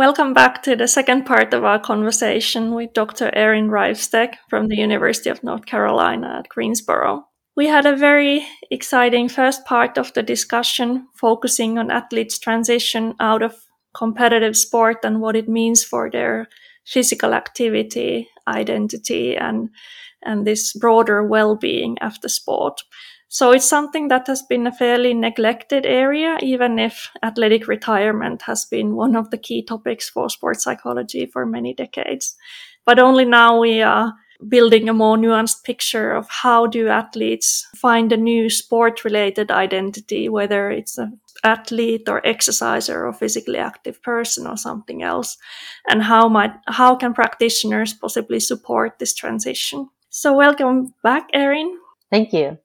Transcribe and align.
Welcome 0.00 0.32
back 0.32 0.62
to 0.62 0.74
the 0.76 0.88
second 0.88 1.26
part 1.26 1.52
of 1.52 1.62
our 1.62 1.78
conversation 1.78 2.74
with 2.74 2.94
Dr. 2.94 3.30
Erin 3.34 3.68
Reifsteck 3.68 4.36
from 4.48 4.68
the 4.68 4.76
University 4.78 5.28
of 5.28 5.44
North 5.44 5.66
Carolina 5.66 6.38
at 6.38 6.48
Greensboro. 6.48 7.26
We 7.54 7.66
had 7.66 7.84
a 7.84 7.94
very 7.94 8.46
exciting 8.70 9.28
first 9.28 9.66
part 9.66 9.98
of 9.98 10.14
the 10.14 10.22
discussion 10.22 11.06
focusing 11.12 11.76
on 11.76 11.90
athletes' 11.90 12.38
transition 12.38 13.14
out 13.20 13.42
of 13.42 13.54
competitive 13.94 14.56
sport 14.56 15.04
and 15.04 15.20
what 15.20 15.36
it 15.36 15.50
means 15.50 15.84
for 15.84 16.08
their 16.10 16.48
physical 16.86 17.34
activity, 17.34 18.26
identity, 18.48 19.36
and, 19.36 19.68
and 20.22 20.46
this 20.46 20.72
broader 20.72 21.22
well-being 21.22 21.98
after 22.00 22.30
sport. 22.30 22.80
So 23.32 23.52
it's 23.52 23.68
something 23.68 24.08
that 24.08 24.26
has 24.26 24.42
been 24.42 24.66
a 24.66 24.72
fairly 24.72 25.14
neglected 25.14 25.86
area, 25.86 26.36
even 26.42 26.80
if 26.80 27.10
athletic 27.22 27.68
retirement 27.68 28.42
has 28.42 28.64
been 28.64 28.96
one 28.96 29.14
of 29.14 29.30
the 29.30 29.38
key 29.38 29.62
topics 29.62 30.10
for 30.10 30.28
sports 30.28 30.64
psychology 30.64 31.26
for 31.26 31.46
many 31.46 31.72
decades. 31.72 32.34
But 32.84 32.98
only 32.98 33.24
now 33.24 33.60
we 33.60 33.82
are 33.82 34.14
building 34.48 34.88
a 34.88 34.92
more 34.92 35.16
nuanced 35.16 35.62
picture 35.62 36.10
of 36.12 36.28
how 36.28 36.66
do 36.66 36.88
athletes 36.88 37.68
find 37.76 38.12
a 38.12 38.16
new 38.16 38.50
sport 38.50 39.04
related 39.04 39.52
identity, 39.52 40.28
whether 40.28 40.68
it's 40.68 40.98
an 40.98 41.20
athlete 41.44 42.08
or 42.08 42.26
exerciser 42.26 43.06
or 43.06 43.12
physically 43.12 43.58
active 43.58 44.02
person 44.02 44.44
or 44.44 44.56
something 44.56 45.04
else, 45.04 45.38
and 45.88 46.02
how 46.02 46.28
might, 46.28 46.54
how 46.66 46.96
can 46.96 47.14
practitioners 47.14 47.94
possibly 47.94 48.40
support 48.40 48.98
this 48.98 49.14
transition? 49.14 49.88
So 50.08 50.36
welcome 50.36 50.94
back, 51.04 51.28
Erin. 51.32 51.78
Thank 52.10 52.32
you. 52.32 52.58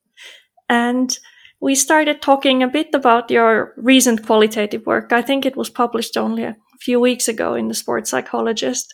And 0.69 1.17
we 1.59 1.75
started 1.75 2.21
talking 2.21 2.61
a 2.61 2.67
bit 2.67 2.94
about 2.94 3.31
your 3.31 3.73
recent 3.77 4.25
qualitative 4.25 4.85
work. 4.85 5.11
I 5.11 5.22
think 5.22 5.45
it 5.45 5.55
was 5.55 5.69
published 5.69 6.17
only 6.17 6.44
a 6.44 6.55
few 6.80 6.99
weeks 6.99 7.27
ago 7.27 7.55
in 7.55 7.67
the 7.67 7.73
Sports 7.73 8.09
Psychologist. 8.11 8.94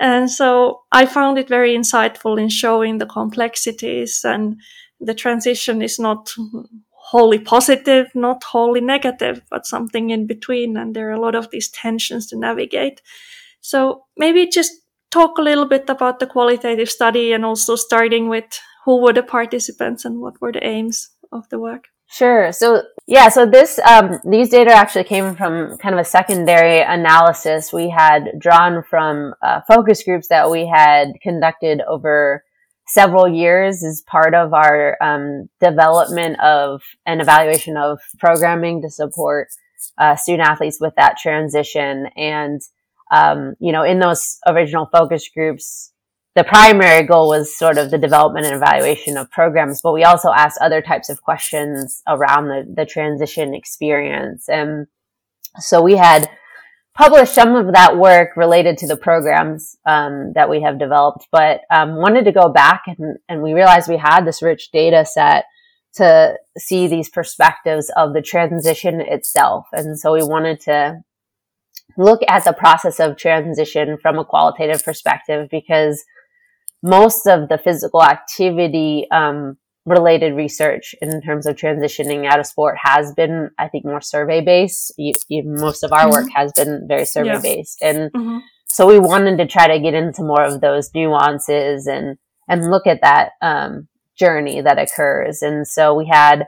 And 0.00 0.30
so 0.30 0.80
I 0.92 1.06
found 1.06 1.38
it 1.38 1.48
very 1.48 1.76
insightful 1.76 2.40
in 2.40 2.48
showing 2.48 2.98
the 2.98 3.06
complexities 3.06 4.22
and 4.24 4.56
the 4.98 5.14
transition 5.14 5.82
is 5.82 5.98
not 5.98 6.34
wholly 6.90 7.38
positive, 7.38 8.06
not 8.14 8.44
wholly 8.44 8.80
negative, 8.80 9.42
but 9.50 9.66
something 9.66 10.10
in 10.10 10.26
between. 10.26 10.76
And 10.76 10.94
there 10.94 11.08
are 11.08 11.14
a 11.14 11.20
lot 11.20 11.34
of 11.34 11.50
these 11.50 11.68
tensions 11.68 12.26
to 12.28 12.38
navigate. 12.38 13.02
So 13.60 14.04
maybe 14.16 14.46
just 14.46 14.72
talk 15.10 15.38
a 15.38 15.42
little 15.42 15.66
bit 15.66 15.90
about 15.90 16.20
the 16.20 16.26
qualitative 16.26 16.88
study 16.88 17.32
and 17.32 17.44
also 17.44 17.76
starting 17.76 18.28
with 18.28 18.60
who 18.90 19.02
were 19.02 19.12
the 19.12 19.22
participants 19.22 20.04
and 20.04 20.20
what 20.20 20.40
were 20.40 20.50
the 20.50 20.66
aims 20.66 21.10
of 21.30 21.48
the 21.48 21.60
work? 21.60 21.84
Sure. 22.08 22.50
So 22.50 22.82
yeah, 23.06 23.28
so 23.28 23.46
this 23.46 23.78
um, 23.78 24.18
these 24.28 24.48
data 24.48 24.72
actually 24.72 25.04
came 25.04 25.36
from 25.36 25.78
kind 25.78 25.94
of 25.94 26.00
a 26.00 26.04
secondary 26.04 26.80
analysis 26.80 27.72
we 27.72 27.88
had 27.88 28.32
drawn 28.36 28.82
from 28.82 29.32
uh, 29.42 29.60
focus 29.68 30.02
groups 30.02 30.26
that 30.26 30.50
we 30.50 30.66
had 30.66 31.12
conducted 31.22 31.82
over 31.86 32.42
several 32.88 33.28
years 33.28 33.84
as 33.84 34.02
part 34.08 34.34
of 34.34 34.52
our 34.52 34.96
um, 35.00 35.48
development 35.60 36.40
of 36.40 36.82
an 37.06 37.20
evaluation 37.20 37.76
of 37.76 38.00
programming 38.18 38.82
to 38.82 38.90
support 38.90 39.46
uh, 39.98 40.16
student 40.16 40.48
athletes 40.48 40.78
with 40.80 40.94
that 40.96 41.16
transition. 41.16 42.08
And 42.16 42.60
um, 43.12 43.54
you 43.60 43.70
know, 43.70 43.84
in 43.84 44.00
those 44.00 44.38
original 44.48 44.86
focus 44.86 45.28
groups, 45.28 45.92
the 46.36 46.44
primary 46.44 47.04
goal 47.04 47.28
was 47.28 47.56
sort 47.56 47.76
of 47.76 47.90
the 47.90 47.98
development 47.98 48.46
and 48.46 48.54
evaluation 48.54 49.16
of 49.16 49.30
programs, 49.30 49.80
but 49.82 49.92
we 49.92 50.04
also 50.04 50.30
asked 50.30 50.58
other 50.60 50.80
types 50.80 51.08
of 51.08 51.22
questions 51.22 52.02
around 52.06 52.48
the, 52.48 52.72
the 52.72 52.86
transition 52.86 53.52
experience. 53.52 54.48
And 54.48 54.86
so 55.58 55.82
we 55.82 55.96
had 55.96 56.30
published 56.94 57.34
some 57.34 57.56
of 57.56 57.72
that 57.74 57.96
work 57.96 58.36
related 58.36 58.78
to 58.78 58.86
the 58.86 58.96
programs 58.96 59.76
um, 59.86 60.32
that 60.34 60.48
we 60.48 60.62
have 60.62 60.78
developed, 60.78 61.26
but 61.32 61.62
um, 61.70 61.96
wanted 61.96 62.24
to 62.26 62.32
go 62.32 62.48
back 62.48 62.82
and, 62.86 63.18
and 63.28 63.42
we 63.42 63.52
realized 63.52 63.88
we 63.88 63.96
had 63.96 64.24
this 64.24 64.42
rich 64.42 64.70
data 64.70 65.04
set 65.04 65.44
to 65.94 66.34
see 66.56 66.86
these 66.86 67.08
perspectives 67.08 67.90
of 67.96 68.12
the 68.12 68.22
transition 68.22 69.00
itself. 69.00 69.66
And 69.72 69.98
so 69.98 70.12
we 70.12 70.22
wanted 70.22 70.60
to 70.60 71.02
look 71.98 72.20
at 72.28 72.44
the 72.44 72.52
process 72.52 73.00
of 73.00 73.16
transition 73.16 73.98
from 74.00 74.18
a 74.18 74.24
qualitative 74.24 74.84
perspective 74.84 75.48
because 75.50 76.04
most 76.82 77.26
of 77.26 77.48
the 77.48 77.58
physical 77.58 78.02
activity 78.02 79.06
um, 79.10 79.56
related 79.86 80.34
research 80.34 80.94
in 81.00 81.20
terms 81.22 81.46
of 81.46 81.56
transitioning 81.56 82.26
out 82.26 82.38
of 82.38 82.46
sport 82.46 82.76
has 82.82 83.12
been, 83.12 83.50
I 83.58 83.68
think, 83.68 83.84
more 83.84 84.00
survey 84.00 84.40
based. 84.40 84.92
most 85.30 85.82
of 85.82 85.92
our 85.92 86.00
mm-hmm. 86.00 86.10
work 86.10 86.28
has 86.34 86.52
been 86.52 86.86
very 86.86 87.04
survey 87.04 87.40
based, 87.42 87.82
and 87.82 88.12
mm-hmm. 88.12 88.38
so 88.68 88.86
we 88.86 88.98
wanted 88.98 89.38
to 89.38 89.46
try 89.46 89.68
to 89.68 89.80
get 89.80 89.94
into 89.94 90.22
more 90.22 90.42
of 90.42 90.60
those 90.60 90.90
nuances 90.94 91.86
and 91.86 92.16
and 92.48 92.70
look 92.70 92.86
at 92.86 93.00
that 93.02 93.32
um, 93.42 93.88
journey 94.18 94.60
that 94.60 94.78
occurs. 94.78 95.40
And 95.40 95.66
so 95.66 95.94
we 95.94 96.08
had 96.08 96.46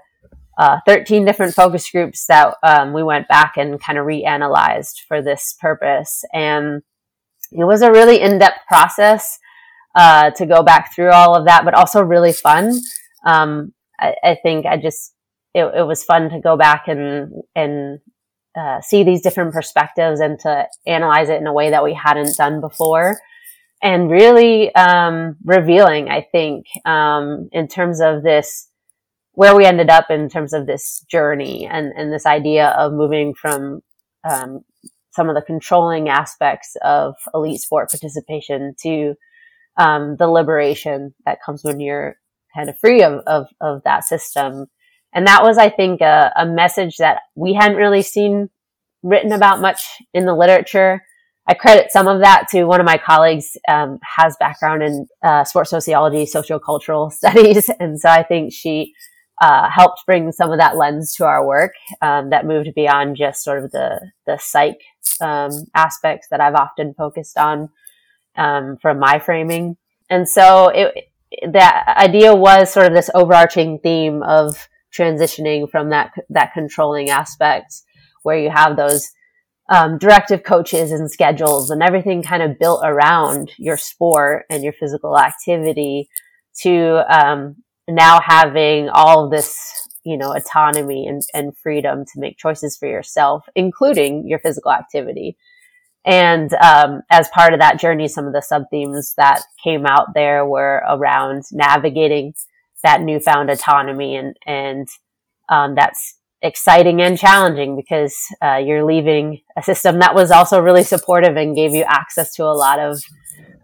uh, 0.59 0.79
13 0.85 1.25
different 1.25 1.55
focus 1.55 1.89
groups 1.89 2.27
that 2.27 2.57
um, 2.63 2.93
we 2.93 3.05
went 3.05 3.29
back 3.29 3.57
and 3.57 3.81
kind 3.81 3.99
of 3.99 4.05
reanalyzed 4.05 5.01
for 5.07 5.23
this 5.23 5.57
purpose, 5.61 6.25
and 6.33 6.83
it 7.51 7.65
was 7.65 7.83
a 7.83 7.93
really 7.93 8.21
in 8.21 8.39
depth 8.39 8.61
process 8.67 9.39
uh, 9.95 10.31
to 10.31 10.47
go 10.47 10.63
back 10.63 10.95
through 10.95 11.11
all 11.11 11.35
of 11.35 11.47
that, 11.47 11.65
but 11.65 11.75
also 11.75 12.03
really 12.03 12.33
fun. 12.33 12.81
Um, 13.27 13.73
I, 13.99 14.15
I, 14.23 14.37
think 14.43 14.67
I 14.67 14.77
just, 14.77 15.15
it, 15.55 15.65
it, 15.65 15.87
was 15.87 16.05
fun 16.05 16.31
to 16.31 16.41
go 16.41 16.57
back 16.57 16.89
and, 16.89 17.43
and, 17.55 18.01
uh, 18.59 18.81
see 18.81 19.05
these 19.05 19.23
different 19.23 19.53
perspectives 19.53 20.21
and 20.21 20.39
to 20.41 20.67
analyze 20.87 21.29
it 21.29 21.41
in 21.41 21.47
a 21.47 21.53
way 21.53 21.71
that 21.71 21.85
we 21.85 21.95
hadn't 21.95 22.37
done 22.37 22.61
before. 22.61 23.19
And 23.83 24.11
really, 24.11 24.75
um, 24.75 25.37
revealing, 25.45 26.09
I 26.09 26.27
think, 26.31 26.67
um, 26.85 27.49
in 27.53 27.69
terms 27.69 28.01
of 28.01 28.23
this, 28.23 28.69
where 29.33 29.57
we 29.57 29.65
ended 29.65 29.89
up 29.89 30.11
in 30.11 30.29
terms 30.29 30.53
of 30.53 30.67
this 30.67 31.05
journey 31.11 31.67
and, 31.67 31.93
and 31.97 32.13
this 32.13 32.27
idea 32.27 32.69
of 32.69 32.93
moving 32.93 33.35
from, 33.35 33.81
um, 34.29 34.61
some 35.13 35.29
of 35.29 35.35
the 35.35 35.43
controlling 35.43 36.09
aspects 36.09 36.77
of 36.83 37.15
elite 37.35 37.61
sport 37.61 37.91
participation 37.91 38.75
to 38.83 39.15
um, 39.77 40.17
the 40.19 40.29
liberation 40.29 41.15
that 41.25 41.39
comes 41.45 41.63
when 41.65 41.81
you're 41.81 42.17
kind 42.55 42.69
of 42.69 42.79
free 42.79 43.03
of, 43.03 43.23
of, 43.27 43.47
of 43.61 43.83
that 43.85 44.05
system. 44.05 44.67
And 45.15 45.27
that 45.27 45.43
was, 45.43 45.59
I 45.59 45.69
think, 45.71 46.01
a, 46.01 46.33
a, 46.37 46.47
message 46.47 46.99
that 46.99 47.21
we 47.35 47.55
hadn't 47.55 47.77
really 47.77 48.03
seen 48.03 48.49
written 49.03 49.33
about 49.33 49.61
much 49.61 49.83
in 50.15 50.27
the 50.27 50.35
literature. 50.35 51.03
I 51.47 51.55
credit 51.55 51.91
some 51.91 52.07
of 52.07 52.21
that 52.21 52.47
to 52.51 52.65
one 52.65 52.81
of 52.81 52.87
my 52.87 52.99
colleagues 52.99 53.57
um, 53.69 53.99
has 54.17 54.37
background 54.39 54.83
in 54.83 55.07
uh, 55.23 55.45
sports 55.45 55.71
sociology, 55.71 56.25
sociocultural 56.25 57.13
studies, 57.13 57.69
and 57.81 58.01
so 58.01 58.09
I 58.09 58.23
think 58.23 58.53
she 58.53 58.95
uh, 59.41 59.69
helped 59.69 60.07
bring 60.07 60.31
some 60.31 60.53
of 60.53 60.59
that 60.59 60.77
lens 60.77 61.15
to 61.17 61.25
our 61.25 61.45
work 61.45 61.73
um, 62.01 62.31
that 62.31 62.47
moved 62.47 62.71
beyond 62.77 63.17
just 63.17 63.43
sort 63.43 63.65
of 63.65 63.73
the 63.73 64.01
the 64.25 64.39
psych 64.41 64.79
um, 65.21 65.51
aspects 65.75 66.29
that 66.31 66.41
I've 66.41 66.55
often 66.55 66.95
focused 66.95 67.37
on 67.37 67.69
um, 68.37 68.77
from 68.81 68.99
my 68.99 69.19
framing. 69.19 69.77
And 70.11 70.29
so 70.29 70.69
it, 70.69 71.09
the 71.43 71.99
idea 71.99 72.35
was 72.35 72.73
sort 72.73 72.87
of 72.87 72.93
this 72.93 73.11
overarching 73.15 73.79
theme 73.79 74.23
of 74.23 74.69
transitioning 74.93 75.71
from 75.71 75.91
that, 75.91 76.13
that 76.31 76.53
controlling 76.53 77.09
aspect 77.11 77.75
where 78.23 78.39
you 78.39 78.51
have 78.51 78.77
those 78.77 79.11
um, 79.69 79.97
directive 79.99 80.43
coaches 80.43 80.93
and 80.93 81.11
schedules 81.11 81.71
and 81.71 81.83
everything 81.83 82.23
kind 82.23 82.43
of 82.43 82.59
built 82.59 82.83
around 82.85 83.53
your 83.59 83.77
sport 83.77 84.45
and 84.51 84.63
your 84.63 84.73
physical 84.73 85.19
activity 85.19 86.09
to 86.61 87.03
um, 87.09 87.57
now 87.89 88.21
having 88.21 88.89
all 88.91 89.29
this 89.29 89.59
you 90.05 90.17
know 90.17 90.35
autonomy 90.35 91.07
and, 91.07 91.23
and 91.33 91.57
freedom 91.57 92.05
to 92.05 92.21
make 92.21 92.37
choices 92.37 92.77
for 92.77 92.89
yourself 92.89 93.45
including 93.55 94.27
your 94.27 94.41
physical 94.41 94.73
activity 94.73 95.37
and 96.05 96.53
um, 96.55 97.03
as 97.11 97.29
part 97.29 97.53
of 97.53 97.61
that 97.61 97.79
journey 97.79 98.09
some 98.09 98.27
of 98.27 98.33
the 98.33 98.43
sub 98.43 98.65
themes 98.71 99.15
that 99.17 99.43
came 99.63 99.87
out 99.87 100.15
there 100.15 100.45
were 100.45 100.83
around 100.89 101.45
navigating 101.53 102.35
that 102.83 103.01
newfound 103.01 103.51
autonomy 103.51 104.17
and 104.17 104.37
and 104.47 104.89
um, 105.49 105.75
that's 105.75 106.19
exciting 106.43 107.01
and 107.01 107.19
challenging 107.19 107.77
because 107.77 108.17
uh, 108.43 108.57
you're 108.57 108.85
leaving 108.85 109.41
a 109.57 109.63
system 109.63 110.01
that 110.01 110.15
was 110.15 110.31
also 110.31 110.61
really 110.61 110.83
supportive 110.83 111.37
and 111.37 111.55
gave 111.55 111.73
you 111.73 111.85
access 111.87 112.35
to 112.35 112.43
a 112.43 112.47
lot 112.47 112.81
of 112.81 113.01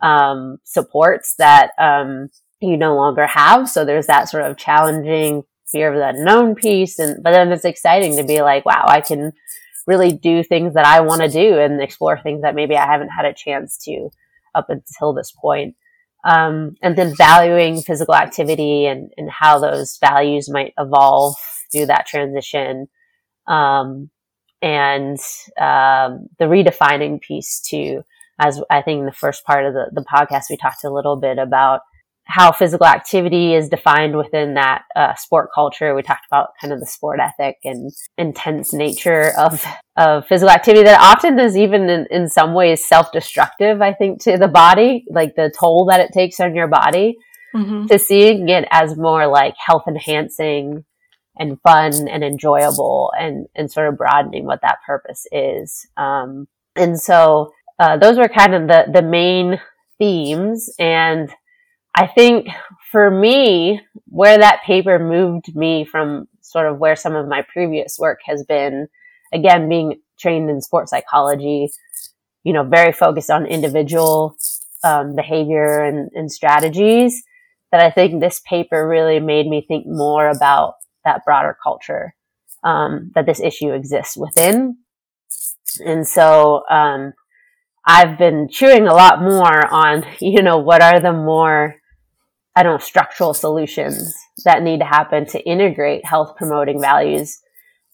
um, 0.01 0.59
supports 0.65 1.35
that 1.39 1.71
um, 1.79 2.29
you 2.61 2.77
no 2.77 2.95
longer 2.95 3.27
have. 3.27 3.69
So 3.69 3.85
there's 3.85 4.07
that 4.07 4.29
sort 4.29 4.45
of 4.45 4.57
challenging 4.57 5.43
fear 5.67 5.93
of 5.93 5.99
the 5.99 6.21
unknown 6.21 6.55
piece, 6.55 6.99
and 6.99 7.23
but 7.23 7.33
then 7.33 7.53
it's 7.53 7.65
exciting 7.65 8.17
to 8.17 8.25
be 8.25 8.41
like, 8.41 8.65
wow, 8.65 8.85
I 8.87 9.01
can 9.01 9.33
really 9.89 10.13
do 10.13 10.45
things 10.45 10.75
that 10.75 10.85
I 10.85 11.01
want 11.01 11.23
to 11.23 11.29
do 11.29 11.59
and 11.59 11.81
explore 11.81 12.21
things 12.21 12.43
that 12.43 12.55
maybe 12.55 12.77
I 12.77 12.87
haven't 12.87 13.09
had 13.09 13.25
a 13.25 13.33
chance 13.33 13.79
to 13.85 14.11
up 14.55 14.67
until 14.69 15.15
this 15.15 15.33
point. 15.33 15.77
Um, 16.25 16.75
and 16.83 16.95
then 16.95 17.15
valuing 17.17 17.81
physical 17.81 18.15
activity 18.15 18.85
and, 18.85 19.11
and 19.17 19.31
how 19.31 19.59
those 19.59 19.97
values 19.99 20.51
might 20.51 20.75
evolve 20.79 21.37
through 21.73 21.87
that 21.87 22.07
transition. 22.07 22.89
Um, 23.47 24.11
and 24.61 25.19
um, 25.59 26.27
the 26.39 26.45
redefining 26.45 27.21
piece 27.23 27.59
too, 27.61 28.03
as 28.39 28.61
I 28.69 28.83
think 28.83 29.01
in 29.01 29.07
the 29.07 29.13
first 29.13 29.45
part 29.45 29.65
of 29.65 29.73
the, 29.73 29.87
the 29.93 30.05
podcast, 30.05 30.45
we 30.51 30.59
talked 30.59 30.85
a 30.85 30.93
little 30.93 31.17
bit 31.17 31.39
about 31.39 31.81
how 32.29 32.53
physical 32.53 32.87
activity 32.87 33.55
is 33.55 33.71
defined 33.71 34.15
within 34.17 34.53
that 34.55 34.83
uh, 34.95 35.15
sport 35.15 35.49
culture. 35.55 35.95
We 35.95 36.03
talked 36.03 36.27
about 36.31 36.51
kind 36.61 36.75
of 36.75 36.81
the 36.81 36.87
sport 36.87 37.21
ethic 37.21 37.57
and 37.65 37.91
intense 38.19 38.73
nature 38.73 39.33
of 39.39 39.65
of 39.97 40.27
physical 40.27 40.51
activity 40.51 40.85
that 40.85 41.01
often 41.01 41.39
is 41.39 41.57
even 41.57 41.89
in, 41.89 42.07
in 42.11 42.29
some 42.29 42.53
ways 42.53 42.87
self 42.87 43.11
destructive. 43.13 43.81
I 43.81 43.95
think 43.95 44.23
to 44.25 44.37
the 44.37 44.47
body, 44.47 45.07
like 45.11 45.37
the 45.37 45.53
toll 45.59 45.87
that 45.87 46.01
it 46.01 46.13
takes 46.13 46.39
on 46.39 46.55
your 46.55 46.69
body. 46.69 47.17
Mm-hmm. 47.57 47.87
To 47.87 47.99
seeing 47.99 48.51
it 48.51 48.69
as 48.71 48.95
more 48.99 49.27
like 49.27 49.55
health 49.57 49.85
enhancing 49.89 50.85
and 51.39 51.59
fun 51.63 52.07
and 52.07 52.23
enjoyable 52.23 53.11
and 53.19 53.47
and 53.55 53.73
sort 53.73 53.89
of 53.89 53.97
broadening 53.97 54.45
what 54.45 54.61
that 54.61 54.81
purpose 54.87 55.27
is. 55.33 55.87
Um, 55.97 56.47
and 56.77 57.01
so 57.01 57.53
uh, 57.79 57.97
those 57.97 58.19
were 58.19 58.29
kind 58.29 58.55
of 58.55 58.69
the 58.69 58.85
the 58.93 59.03
main 59.03 59.59
themes 59.99 60.69
and 60.79 61.31
I 61.95 62.07
think 62.07 62.49
for 62.93 63.11
me, 63.11 63.81
where 64.07 64.39
that 64.39 64.63
paper 64.65 64.99
moved 64.99 65.55
me 65.55 65.85
from 65.85 66.29
sort 66.41 66.67
of 66.67 66.79
where 66.79 66.97
some 66.97 67.15
of 67.15 67.29
my 67.29 67.43
previous 67.53 67.99
work 67.99 68.21
has 68.25 68.45
been, 68.45 68.89
again, 69.33 69.69
being 69.69 70.01
trained 70.19 70.49
in 70.49 70.61
sports 70.61 70.91
psychology, 70.91 71.71
you 72.45 72.53
know, 72.53 72.65
very 72.65 72.93
focused 72.93 73.31
on 73.31 73.47
individual 73.47 74.37
um, 74.85 75.15
behavior 75.15 75.85
and, 75.85 76.11
and 76.15 76.33
strategies, 76.33 77.23
that 77.73 77.83
I 77.83 77.91
think 77.91 78.21
this 78.21 78.41
paper 78.41 78.89
really 78.89 79.21
made 79.21 79.47
me 79.47 79.65
think 79.67 79.87
more 79.87 80.29
about 80.29 80.75
that 81.05 81.25
broader 81.25 81.57
culture 81.63 82.15
um, 82.65 83.13
that 83.15 83.27
this 83.27 83.41
issue 83.41 83.73
exists 83.73 84.17
within. 84.17 84.79
And 85.85 86.07
so 86.07 86.63
um, 86.71 87.13
I've 87.91 88.19
been 88.19 88.49
chewing 88.51 88.87
a 88.87 88.93
lot 88.93 89.23
more 89.23 89.67
on, 89.67 90.05
you 90.21 90.43
know, 90.43 90.59
what 90.59 90.83
are 90.83 91.01
the 91.01 91.15
more 91.15 91.77
I 92.55 92.63
don't 92.63 92.75
know, 92.75 92.85
structural 92.85 93.35
solutions 93.35 94.15
that 94.45 94.63
need 94.63 94.81
to 94.81 94.85
happen 94.85 95.27
to 95.27 95.41
integrate 95.41 96.05
health 96.05 96.37
promoting 96.37 96.81
values 96.81 97.41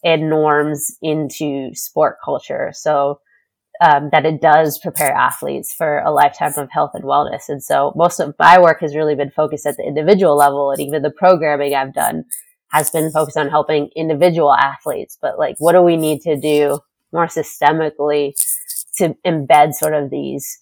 and 0.03 0.29
norms 0.29 0.97
into 1.03 1.69
sport 1.73 2.17
culture. 2.25 2.71
So, 2.73 3.19
um, 3.79 4.09
that 4.11 4.25
it 4.25 4.41
does 4.41 4.79
prepare 4.79 5.11
athletes 5.11 5.73
for 5.73 5.99
a 5.99 6.11
lifetime 6.11 6.53
of 6.57 6.71
health 6.71 6.91
and 6.93 7.03
wellness. 7.03 7.43
And 7.47 7.63
so 7.63 7.93
most 7.95 8.19
of 8.19 8.33
my 8.39 8.59
work 8.59 8.81
has 8.81 8.95
really 8.95 9.15
been 9.15 9.31
focused 9.31 9.65
at 9.65 9.77
the 9.77 9.83
individual 9.83 10.35
level 10.35 10.71
and 10.71 10.81
even 10.81 11.03
the 11.03 11.11
programming 11.11 11.75
I've 11.75 11.93
done 11.93 12.23
has 12.71 12.89
been 12.89 13.11
focused 13.11 13.37
on 13.37 13.49
helping 13.49 13.89
individual 13.95 14.53
athletes. 14.53 15.17
But 15.21 15.37
like, 15.37 15.55
what 15.59 15.73
do 15.73 15.81
we 15.81 15.97
need 15.97 16.21
to 16.21 16.39
do 16.39 16.79
more 17.13 17.27
systemically 17.27 18.33
to 18.97 19.15
embed 19.25 19.73
sort 19.73 19.93
of 19.93 20.09
these 20.09 20.61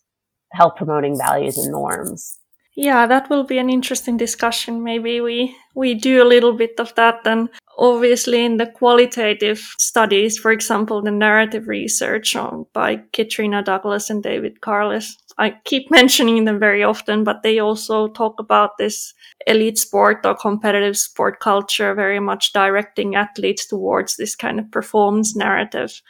health 0.51 0.75
promoting 0.75 1.17
values 1.17 1.57
and 1.57 1.71
norms? 1.71 2.39
Yeah, 2.75 3.05
that 3.05 3.29
will 3.29 3.43
be 3.43 3.59
an 3.59 3.69
interesting 3.69 4.17
discussion. 4.17 4.83
Maybe 4.83 5.21
we 5.21 5.55
we 5.75 5.93
do 5.93 6.23
a 6.23 6.25
little 6.25 6.53
bit 6.53 6.79
of 6.79 6.93
that 6.95 7.21
and 7.25 7.49
obviously 7.77 8.43
in 8.45 8.57
the 8.57 8.65
qualitative 8.65 9.59
studies, 9.77 10.37
for 10.37 10.51
example, 10.51 11.01
the 11.01 11.11
narrative 11.11 11.67
research 11.67 12.35
on, 12.35 12.65
by 12.73 12.97
Kitrina 13.13 13.63
Douglas 13.63 14.09
and 14.09 14.23
David 14.23 14.61
Carless. 14.61 15.17
I 15.37 15.55
keep 15.65 15.89
mentioning 15.91 16.45
them 16.45 16.59
very 16.59 16.83
often, 16.83 17.23
but 17.23 17.43
they 17.43 17.59
also 17.59 18.07
talk 18.09 18.39
about 18.39 18.77
this 18.77 19.13
elite 19.47 19.77
sport 19.77 20.25
or 20.25 20.35
competitive 20.35 20.97
sport 20.97 21.39
culture 21.39 21.93
very 21.93 22.19
much 22.19 22.53
directing 22.53 23.15
athletes 23.15 23.67
towards 23.67 24.15
this 24.15 24.35
kind 24.35 24.59
of 24.59 24.71
performance 24.71 25.35
narrative. 25.35 26.01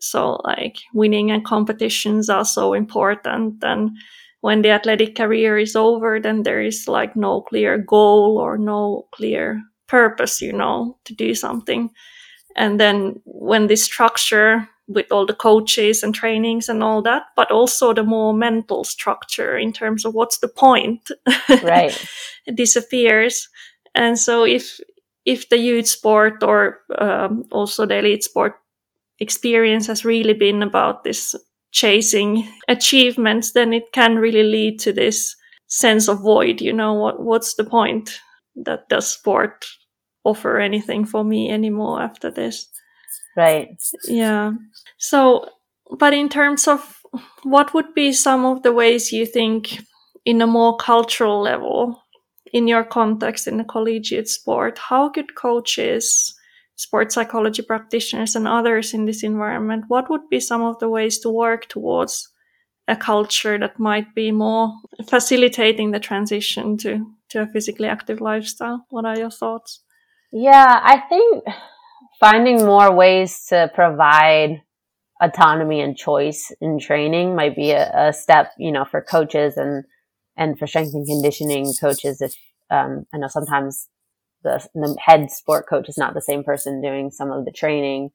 So 0.00 0.40
like 0.44 0.78
winning 0.94 1.30
and 1.30 1.44
competitions 1.44 2.28
are 2.28 2.44
so 2.44 2.74
important 2.74 3.62
and 3.62 3.96
when 4.46 4.62
the 4.62 4.70
athletic 4.70 5.16
career 5.16 5.58
is 5.58 5.74
over, 5.74 6.20
then 6.20 6.44
there 6.44 6.60
is 6.60 6.86
like 6.86 7.16
no 7.16 7.40
clear 7.40 7.78
goal 7.78 8.38
or 8.38 8.56
no 8.56 9.08
clear 9.12 9.60
purpose, 9.88 10.40
you 10.40 10.52
know, 10.52 10.96
to 11.04 11.14
do 11.14 11.34
something. 11.34 11.90
And 12.54 12.78
then 12.78 13.20
when 13.24 13.66
this 13.66 13.82
structure 13.82 14.68
with 14.88 15.10
all 15.10 15.26
the 15.26 15.34
coaches 15.34 16.02
and 16.02 16.14
trainings 16.14 16.68
and 16.68 16.82
all 16.82 17.02
that, 17.02 17.24
but 17.34 17.50
also 17.50 17.92
the 17.92 18.04
more 18.04 18.32
mental 18.32 18.84
structure 18.84 19.58
in 19.58 19.72
terms 19.72 20.04
of 20.04 20.14
what's 20.14 20.38
the 20.38 20.48
point, 20.48 21.10
right, 21.64 22.06
disappears. 22.54 23.48
And 23.94 24.16
so 24.18 24.44
if 24.44 24.78
if 25.24 25.48
the 25.48 25.58
youth 25.58 25.88
sport 25.88 26.44
or 26.44 26.78
um, 26.98 27.44
also 27.50 27.84
the 27.84 27.98
elite 27.98 28.22
sport 28.22 28.54
experience 29.20 29.86
has 29.86 30.04
really 30.04 30.34
been 30.34 30.62
about 30.62 31.04
this 31.04 31.34
chasing 31.72 32.48
achievements, 32.68 33.52
then 33.52 33.72
it 33.72 33.92
can 33.92 34.16
really 34.16 34.42
lead 34.42 34.80
to 34.80 34.92
this 34.92 35.36
sense 35.66 36.08
of 36.08 36.20
void. 36.20 36.60
You 36.60 36.72
know, 36.72 36.94
what, 36.94 37.22
what's 37.22 37.54
the 37.54 37.64
point 37.64 38.18
that 38.56 38.88
does 38.88 39.08
sport 39.08 39.66
offer 40.24 40.58
anything 40.58 41.04
for 41.04 41.24
me 41.24 41.50
anymore 41.50 42.02
after 42.02 42.30
this? 42.30 42.68
Right. 43.36 43.68
Yeah. 44.04 44.52
So, 44.98 45.50
but 45.98 46.14
in 46.14 46.28
terms 46.28 46.66
of 46.66 46.96
what 47.42 47.74
would 47.74 47.94
be 47.94 48.12
some 48.12 48.44
of 48.44 48.62
the 48.62 48.72
ways 48.72 49.12
you 49.12 49.26
think 49.26 49.80
in 50.24 50.42
a 50.42 50.46
more 50.46 50.76
cultural 50.76 51.42
level 51.42 52.02
in 52.52 52.66
your 52.66 52.84
context 52.84 53.46
in 53.46 53.60
a 53.60 53.64
collegiate 53.64 54.28
sport, 54.28 54.78
how 54.78 55.10
could 55.10 55.34
coaches 55.34 56.34
sports 56.76 57.14
psychology 57.14 57.62
practitioners 57.62 58.36
and 58.36 58.46
others 58.46 58.94
in 58.94 59.06
this 59.06 59.22
environment, 59.22 59.84
what 59.88 60.08
would 60.10 60.28
be 60.30 60.40
some 60.40 60.62
of 60.62 60.78
the 60.78 60.88
ways 60.88 61.18
to 61.18 61.30
work 61.30 61.68
towards 61.68 62.28
a 62.88 62.94
culture 62.94 63.58
that 63.58 63.80
might 63.80 64.14
be 64.14 64.30
more 64.30 64.72
facilitating 65.08 65.90
the 65.90 65.98
transition 65.98 66.76
to, 66.76 67.04
to 67.30 67.42
a 67.42 67.46
physically 67.46 67.88
active 67.88 68.20
lifestyle? 68.20 68.86
What 68.90 69.04
are 69.04 69.18
your 69.18 69.30
thoughts? 69.30 69.82
Yeah, 70.32 70.80
I 70.82 71.00
think 71.08 71.44
finding 72.20 72.64
more 72.64 72.94
ways 72.94 73.44
to 73.48 73.70
provide 73.74 74.62
autonomy 75.20 75.80
and 75.80 75.96
choice 75.96 76.52
in 76.60 76.78
training 76.78 77.34
might 77.34 77.56
be 77.56 77.70
a, 77.70 77.90
a 78.08 78.12
step, 78.12 78.52
you 78.58 78.70
know, 78.70 78.84
for 78.84 79.00
coaches 79.00 79.56
and 79.56 79.84
and 80.36 80.58
for 80.58 80.66
strength 80.66 80.92
and 80.92 81.06
conditioning 81.06 81.72
coaches. 81.80 82.20
If 82.20 82.34
um, 82.70 83.06
I 83.14 83.18
know 83.18 83.28
sometimes 83.28 83.88
the, 84.46 84.68
the 84.74 84.96
head 85.04 85.30
sport 85.30 85.66
coach 85.68 85.88
is 85.88 85.98
not 85.98 86.14
the 86.14 86.22
same 86.22 86.44
person 86.44 86.80
doing 86.80 87.10
some 87.10 87.30
of 87.30 87.44
the 87.44 87.52
training. 87.52 88.10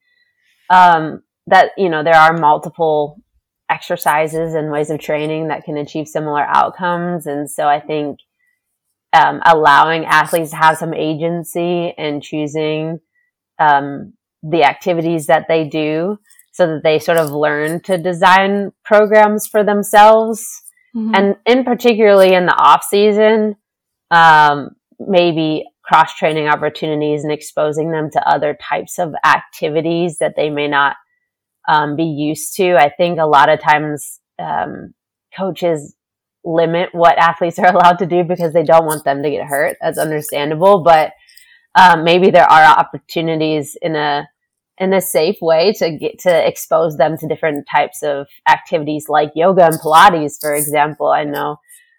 Um, 0.70 1.22
that, 1.46 1.72
you 1.76 1.88
know, 1.88 2.02
there 2.02 2.16
are 2.16 2.36
multiple 2.36 3.20
exercises 3.68 4.54
and 4.54 4.72
ways 4.72 4.90
of 4.90 4.98
training 4.98 5.48
that 5.48 5.64
can 5.64 5.76
achieve 5.76 6.08
similar 6.08 6.42
outcomes. 6.42 7.26
And 7.26 7.50
so 7.50 7.68
I 7.68 7.80
think, 7.80 8.18
um, 9.12 9.40
allowing 9.44 10.04
athletes 10.06 10.50
to 10.50 10.56
have 10.56 10.78
some 10.78 10.94
agency 10.94 11.94
and 11.98 12.22
choosing, 12.22 13.00
um, 13.58 14.14
the 14.42 14.64
activities 14.64 15.26
that 15.26 15.46
they 15.48 15.68
do 15.68 16.18
so 16.52 16.66
that 16.66 16.82
they 16.82 16.98
sort 16.98 17.18
of 17.18 17.30
learn 17.30 17.80
to 17.82 17.98
design 17.98 18.72
programs 18.84 19.46
for 19.46 19.64
themselves. 19.64 20.44
Mm-hmm. 20.94 21.14
And 21.14 21.36
in 21.46 21.64
particularly 21.64 22.34
in 22.34 22.46
the 22.46 22.54
off 22.54 22.84
season, 22.84 23.56
um, 24.10 24.70
maybe 24.98 25.64
cross 25.92 26.14
training 26.14 26.48
opportunities 26.48 27.22
and 27.22 27.30
exposing 27.30 27.90
them 27.90 28.10
to 28.10 28.26
other 28.26 28.56
types 28.66 28.98
of 28.98 29.12
activities 29.26 30.16
that 30.18 30.36
they 30.36 30.48
may 30.48 30.66
not 30.66 30.96
um, 31.68 31.96
be 31.96 32.04
used 32.04 32.56
to. 32.56 32.76
I 32.76 32.88
think 32.88 33.18
a 33.18 33.26
lot 33.26 33.50
of 33.50 33.60
times 33.60 34.18
um, 34.38 34.94
coaches 35.36 35.94
limit 36.44 36.88
what 36.92 37.18
athletes 37.18 37.58
are 37.58 37.66
allowed 37.74 37.98
to 37.98 38.06
do 38.06 38.24
because 38.24 38.54
they 38.54 38.62
don't 38.62 38.86
want 38.86 39.04
them 39.04 39.22
to 39.22 39.30
get 39.30 39.46
hurt. 39.46 39.76
That's 39.82 39.98
understandable, 39.98 40.82
but 40.82 41.12
um, 41.74 42.04
maybe 42.04 42.30
there 42.30 42.50
are 42.50 42.78
opportunities 42.78 43.76
in 43.82 43.94
a 43.94 44.28
in 44.78 44.94
a 44.94 45.00
safe 45.02 45.36
way 45.42 45.74
to 45.74 45.90
get 45.98 46.18
to 46.20 46.48
expose 46.48 46.96
them 46.96 47.18
to 47.18 47.28
different 47.28 47.66
types 47.70 48.02
of 48.02 48.26
activities 48.48 49.10
like 49.10 49.30
yoga 49.34 49.66
and 49.66 49.78
Pilates, 49.78 50.40
for 50.40 50.54
example. 50.54 51.08
I 51.08 51.24
know 51.24 51.58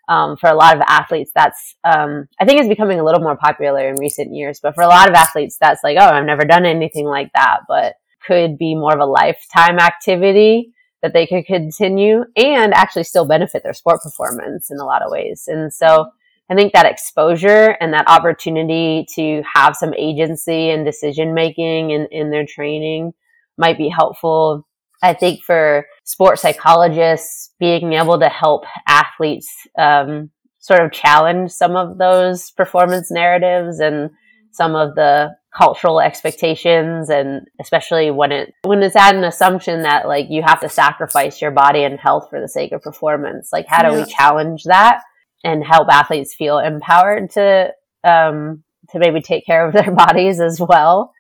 um, 0.10 0.38
for 0.38 0.50
a 0.50 0.56
lot 0.56 0.76
of 0.76 0.84
athletes, 0.88 1.32
that's 1.34 1.76
um, 1.84 2.28
I 2.40 2.46
think 2.46 2.60
it's 2.60 2.70
becoming 2.70 3.00
a 3.00 3.04
little 3.04 3.22
more 3.22 3.38
popular 3.38 3.88
in 3.88 3.96
recent 3.96 4.34
years. 4.34 4.60
But 4.62 4.76
for 4.76 4.84
a 4.84 4.88
lot 4.88 5.10
of 5.10 5.16
athletes, 5.16 5.58
that's 5.60 5.84
like, 5.84 5.98
oh, 6.00 6.10
I've 6.10 6.26
never 6.26 6.46
done 6.46 6.66
anything 6.66 7.06
like 7.06 7.32
that, 7.34 7.62
but 7.68 7.96
could 8.26 8.58
be 8.58 8.76
more 8.76 8.94
of 8.94 9.00
a 9.00 9.06
lifetime 9.06 9.80
activity 9.80 10.74
that 11.02 11.14
they 11.14 11.28
could 11.28 11.46
continue 11.46 12.24
and 12.38 12.74
actually 12.74 13.04
still 13.04 13.28
benefit 13.28 13.62
their 13.64 13.74
sport 13.74 14.02
performance 14.02 14.72
in 14.72 14.80
a 14.80 14.86
lot 14.86 15.02
of 15.02 15.12
ways. 15.12 15.44
And 15.48 15.74
so 15.74 16.08
I 16.50 16.56
think 16.56 16.74
that 16.74 16.86
exposure 16.86 17.78
and 17.80 17.94
that 17.94 18.08
opportunity 18.08 19.06
to 19.16 19.44
have 19.54 19.76
some 19.76 19.94
agency 19.94 20.70
and 20.70 20.86
decision 20.86 21.34
making 21.34 21.92
in, 21.92 22.08
in 22.12 22.32
their 22.32 22.46
training 22.46 23.14
might 23.58 23.78
be 23.78 23.90
helpful. 23.90 24.66
I 25.04 25.14
think 25.14 25.44
for 25.44 25.86
sports 26.06 26.42
psychologists, 26.42 27.52
being 27.60 27.94
able 27.94 28.20
to 28.20 28.30
help 28.30 28.64
athletes 28.88 29.52
um, 29.78 30.32
sort 30.60 30.82
of 30.82 30.94
challenge 30.94 31.52
some 31.52 31.76
of 31.76 31.98
those 31.98 32.52
performance 32.52 33.12
narratives 33.12 33.80
and 33.80 34.10
some 34.54 34.76
of 34.76 34.96
the 34.96 35.36
cultural 35.56 36.00
expectations 36.00 37.10
and 37.10 37.42
especially 37.60 38.10
when 38.10 38.32
it 38.32 38.54
when 38.64 38.82
it's 38.82 38.96
at 38.96 39.14
an 39.14 39.24
assumption 39.24 39.84
that 39.84 40.08
like 40.08 40.26
you 40.30 40.42
have 40.42 40.60
to 40.60 40.70
sacrifice 40.70 41.42
your 41.42 41.52
body 41.52 41.84
and 41.84 42.00
health 42.00 42.28
for 42.30 42.42
the 42.42 42.48
sake 42.48 42.72
of 42.72 42.82
performance 42.82 43.50
like 43.54 43.66
how 43.68 43.84
do 43.84 43.96
yeah. 43.96 44.04
we 44.04 44.12
challenge 44.12 44.64
that 44.64 45.02
and 45.44 45.64
help 45.64 45.88
athletes 45.92 46.34
feel 46.34 46.58
empowered 46.58 47.30
to 47.30 47.72
um 48.04 48.64
to 48.90 48.98
maybe 48.98 49.22
take 49.22 49.46
care 49.46 49.68
of 49.68 49.74
their 49.74 49.92
bodies 49.96 50.40
as 50.40 50.60
well 50.60 51.14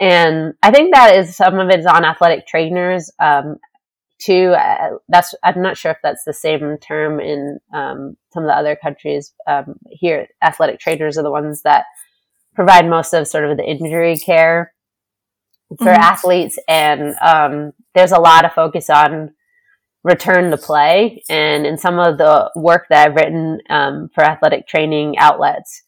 and 0.00 0.54
i 0.62 0.70
think 0.70 0.94
that 0.94 1.16
is 1.16 1.36
some 1.36 1.58
of 1.58 1.68
it 1.70 1.80
is 1.80 1.86
on 1.86 2.04
athletic 2.04 2.46
trainers 2.46 3.10
um 3.18 3.56
too 4.18 4.54
uh, 4.58 4.90
that's 5.08 5.34
i'm 5.42 5.62
not 5.62 5.76
sure 5.76 5.90
if 5.90 5.98
that's 6.02 6.24
the 6.24 6.32
same 6.32 6.78
term 6.78 7.20
in 7.20 7.58
um, 7.72 8.16
some 8.32 8.44
of 8.44 8.48
the 8.48 8.56
other 8.56 8.76
countries 8.76 9.32
um, 9.46 9.74
here 9.90 10.28
athletic 10.42 10.78
trainers 10.78 11.18
are 11.18 11.22
the 11.22 11.30
ones 11.30 11.62
that 11.62 11.84
provide 12.54 12.88
most 12.88 13.12
of 13.12 13.26
sort 13.26 13.50
of 13.50 13.56
the 13.56 13.64
injury 13.64 14.16
care 14.16 14.72
for 15.78 15.86
mm-hmm. 15.86 16.02
athletes. 16.02 16.58
And 16.68 17.14
um, 17.22 17.72
there's 17.94 18.12
a 18.12 18.20
lot 18.20 18.44
of 18.44 18.52
focus 18.52 18.90
on 18.90 19.34
return 20.04 20.50
to 20.50 20.56
play. 20.56 21.22
And 21.28 21.66
in 21.66 21.78
some 21.78 21.98
of 21.98 22.18
the 22.18 22.50
work 22.56 22.86
that 22.90 23.06
I've 23.06 23.16
written 23.16 23.60
um, 23.70 24.10
for 24.14 24.24
athletic 24.24 24.66
training 24.66 25.16
outlets 25.18 25.82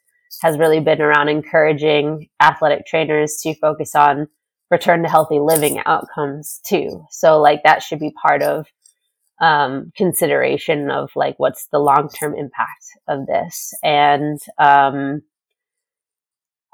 has 0.44 0.58
really 0.58 0.78
been 0.78 1.00
around 1.00 1.30
encouraging 1.30 2.28
athletic 2.38 2.84
trainers 2.84 3.38
to 3.42 3.54
focus 3.54 3.94
on 3.94 4.28
return 4.70 5.02
to 5.02 5.08
healthy 5.08 5.40
living 5.40 5.80
outcomes 5.86 6.60
too. 6.66 7.06
So 7.10 7.40
like 7.40 7.62
that 7.62 7.82
should 7.82 7.98
be 7.98 8.12
part 8.22 8.42
of 8.42 8.66
um, 9.40 9.90
consideration 9.96 10.90
of 10.90 11.08
like 11.16 11.36
what's 11.38 11.68
the 11.72 11.78
long 11.78 12.10
term 12.10 12.34
impact 12.34 12.84
of 13.08 13.26
this. 13.26 13.72
And 13.82 14.38
um, 14.58 15.22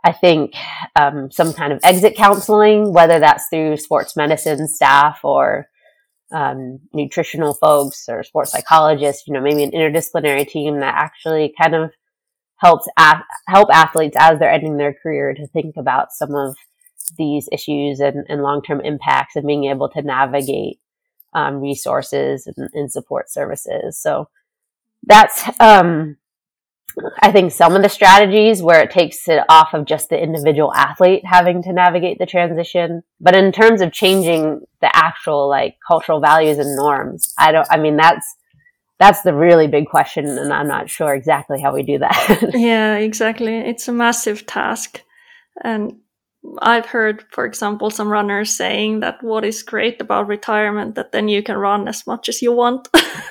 I 0.04 0.12
think 0.14 0.54
um, 0.96 1.30
some 1.30 1.52
kind 1.52 1.72
of 1.72 1.78
exit 1.84 2.16
counseling, 2.16 2.92
whether 2.92 3.20
that's 3.20 3.46
through 3.50 3.76
sports 3.76 4.16
medicine 4.16 4.66
staff 4.66 5.20
or 5.22 5.68
um, 6.32 6.80
nutritional 6.92 7.54
folks 7.54 8.06
or 8.08 8.24
sports 8.24 8.50
psychologists, 8.50 9.28
you 9.28 9.32
know, 9.32 9.40
maybe 9.40 9.62
an 9.62 9.70
interdisciplinary 9.70 10.48
team 10.48 10.80
that 10.80 10.94
actually 10.96 11.54
kind 11.56 11.76
of 11.76 11.92
helps 12.60 12.86
help 13.48 13.68
athletes 13.72 14.16
as 14.18 14.38
they're 14.38 14.52
ending 14.52 14.76
their 14.76 14.94
career 15.02 15.34
to 15.34 15.46
think 15.48 15.76
about 15.76 16.12
some 16.12 16.34
of 16.34 16.56
these 17.16 17.48
issues 17.50 18.00
and, 18.00 18.26
and 18.28 18.42
long-term 18.42 18.80
impacts 18.82 19.36
and 19.36 19.46
being 19.46 19.64
able 19.64 19.88
to 19.88 20.02
navigate 20.02 20.78
um, 21.32 21.60
resources 21.60 22.46
and, 22.46 22.68
and, 22.74 22.92
support 22.92 23.30
services. 23.30 23.98
So 24.00 24.28
that's 25.04 25.48
um, 25.60 26.16
I 27.22 27.30
think 27.32 27.52
some 27.52 27.76
of 27.76 27.82
the 27.82 27.88
strategies 27.88 28.62
where 28.62 28.82
it 28.82 28.90
takes 28.90 29.28
it 29.28 29.42
off 29.48 29.74
of 29.74 29.84
just 29.84 30.08
the 30.08 30.20
individual 30.20 30.74
athlete 30.74 31.22
having 31.24 31.62
to 31.62 31.72
navigate 31.72 32.18
the 32.18 32.26
transition. 32.26 33.02
But 33.20 33.34
in 33.34 33.52
terms 33.52 33.80
of 33.80 33.92
changing 33.92 34.62
the 34.80 34.94
actual 34.94 35.48
like 35.48 35.76
cultural 35.86 36.20
values 36.20 36.58
and 36.58 36.76
norms, 36.76 37.32
I 37.38 37.52
don't, 37.52 37.66
I 37.70 37.78
mean, 37.78 37.96
that's, 37.96 38.36
that's 39.00 39.22
the 39.22 39.34
really 39.34 39.66
big 39.66 39.86
question. 39.86 40.28
And 40.28 40.52
I'm 40.52 40.68
not 40.68 40.90
sure 40.90 41.14
exactly 41.14 41.60
how 41.60 41.72
we 41.72 41.82
do 41.82 41.98
that. 41.98 42.50
yeah, 42.54 42.96
exactly. 42.96 43.56
It's 43.56 43.88
a 43.88 43.92
massive 43.92 44.46
task. 44.46 45.02
And 45.64 45.94
I've 46.60 46.86
heard, 46.86 47.24
for 47.30 47.46
example, 47.46 47.90
some 47.90 48.08
runners 48.08 48.54
saying 48.54 49.00
that 49.00 49.22
what 49.22 49.44
is 49.44 49.62
great 49.62 50.02
about 50.02 50.28
retirement 50.28 50.96
that 50.96 51.12
then 51.12 51.28
you 51.28 51.42
can 51.42 51.56
run 51.56 51.88
as 51.88 52.06
much 52.06 52.28
as 52.28 52.42
you 52.42 52.52
want. 52.52 52.88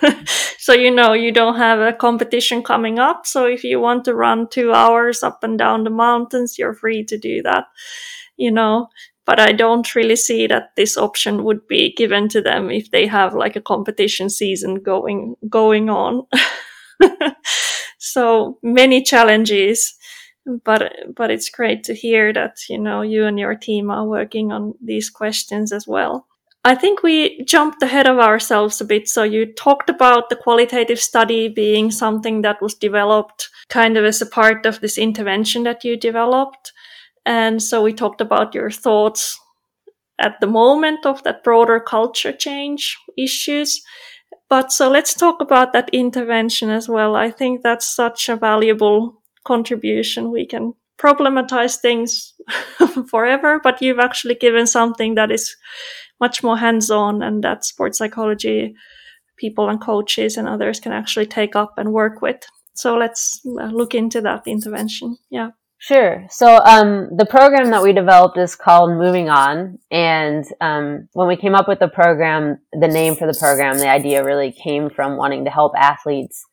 so 0.57 0.73
you 0.73 0.89
know 0.89 1.13
you 1.13 1.31
don't 1.31 1.57
have 1.57 1.79
a 1.79 1.93
competition 1.93 2.63
coming 2.63 2.97
up. 2.97 3.27
So 3.27 3.45
if 3.45 3.63
you 3.63 3.79
want 3.79 4.05
to 4.05 4.15
run 4.15 4.47
two 4.49 4.73
hours 4.73 5.21
up 5.21 5.43
and 5.43 5.57
down 5.57 5.83
the 5.83 5.91
mountains, 5.91 6.57
you're 6.57 6.73
free 6.73 7.03
to 7.05 7.17
do 7.17 7.43
that. 7.43 7.65
You 8.37 8.51
know, 8.51 8.87
but 9.29 9.39
I 9.39 9.51
don't 9.51 9.93
really 9.93 10.15
see 10.15 10.47
that 10.47 10.71
this 10.75 10.97
option 10.97 11.43
would 11.43 11.67
be 11.67 11.93
given 11.93 12.29
to 12.29 12.41
them 12.41 12.71
if 12.71 12.89
they 12.89 13.05
have 13.05 13.35
like 13.35 13.55
a 13.55 13.61
competition 13.61 14.27
season 14.27 14.81
going 14.81 15.35
going 15.47 15.87
on. 15.87 16.23
so 17.99 18.57
many 18.63 19.03
challenges 19.03 19.93
but 20.65 20.81
but 21.15 21.29
it's 21.29 21.51
great 21.51 21.83
to 21.83 21.93
hear 21.93 22.33
that 22.33 22.57
you 22.69 22.79
know 22.79 23.03
you 23.03 23.25
and 23.25 23.37
your 23.37 23.53
team 23.53 23.91
are 23.91 24.07
working 24.07 24.51
on 24.51 24.73
these 24.81 25.11
questions 25.11 25.71
as 25.71 25.85
well. 25.87 26.25
I 26.65 26.73
think 26.73 27.03
we 27.03 27.43
jumped 27.43 27.83
ahead 27.83 28.07
of 28.07 28.17
ourselves 28.17 28.81
a 28.81 28.85
bit. 28.85 29.07
So 29.07 29.21
you 29.21 29.45
talked 29.53 29.91
about 29.91 30.29
the 30.29 30.35
qualitative 30.35 30.99
study 30.99 31.49
being 31.49 31.91
something 31.91 32.41
that 32.41 32.63
was 32.63 32.73
developed 32.73 33.49
kind 33.69 33.95
of 33.95 34.05
as 34.05 34.23
a 34.23 34.25
part 34.25 34.65
of 34.65 34.81
this 34.81 34.97
intervention 34.97 35.63
that 35.63 35.83
you 35.83 35.97
developed 35.97 36.73
and 37.29 37.63
so 37.63 37.81
we 37.81 37.93
talked 37.93 38.21
about 38.21 38.55
your 38.55 38.71
thoughts 38.71 39.39
at 40.19 40.41
the 40.41 40.47
moment 40.47 41.05
of 41.05 41.23
that 41.23 41.43
broader 41.43 41.79
culture 41.79 42.33
change 42.33 42.97
issues 43.17 43.81
but 44.49 44.71
so 44.71 44.89
let's 44.89 45.13
talk 45.13 45.41
about 45.41 45.73
that 45.73 45.89
intervention 45.93 46.69
as 46.69 46.89
well 46.89 47.15
i 47.15 47.31
think 47.31 47.61
that's 47.63 47.87
such 47.87 48.29
a 48.29 48.35
valuable 48.35 49.19
contribution. 49.49 50.31
We 50.31 50.45
can 50.45 50.73
problematize 50.97 51.77
things 51.79 52.33
forever, 53.09 53.59
but 53.63 53.81
you've 53.81 53.99
actually 53.99 54.35
given 54.35 54.67
something 54.67 55.15
that 55.15 55.31
is 55.31 55.55
much 56.19 56.43
more 56.43 56.57
hands 56.57 56.91
on 56.91 57.23
and 57.23 57.43
that 57.43 57.63
sports 57.63 57.97
psychology 57.97 58.75
people 59.37 59.69
and 59.69 59.81
coaches 59.81 60.37
and 60.37 60.47
others 60.47 60.79
can 60.79 60.91
actually 60.91 61.25
take 61.25 61.55
up 61.55 61.73
and 61.77 61.93
work 61.93 62.21
with. 62.21 62.41
So 62.73 62.97
let's 62.97 63.41
uh, 63.45 63.65
look 63.67 63.95
into 63.95 64.21
that 64.21 64.43
intervention. 64.45 65.17
Yeah. 65.29 65.51
Sure. 65.81 66.25
So 66.29 66.57
um, 66.57 67.09
the 67.15 67.25
program 67.25 67.71
that 67.71 67.81
we 67.81 67.93
developed 67.93 68.37
is 68.37 68.53
called 68.53 68.91
Moving 68.91 69.29
On, 69.29 69.79
and 69.89 70.45
um, 70.59 71.07
when 71.13 71.29
we 71.29 71.37
came 71.37 71.55
up 71.55 71.69
with 71.69 71.79
the 71.79 71.87
program, 71.87 72.59
the 72.73 72.89
name 72.89 73.15
for 73.15 73.25
the 73.25 73.37
program, 73.37 73.77
the 73.77 73.87
idea 73.87 74.23
really 74.23 74.51
came 74.51 74.89
from 74.89 75.15
wanting 75.15 75.45
to 75.45 75.49
help 75.49 75.71
athletes 75.77 76.43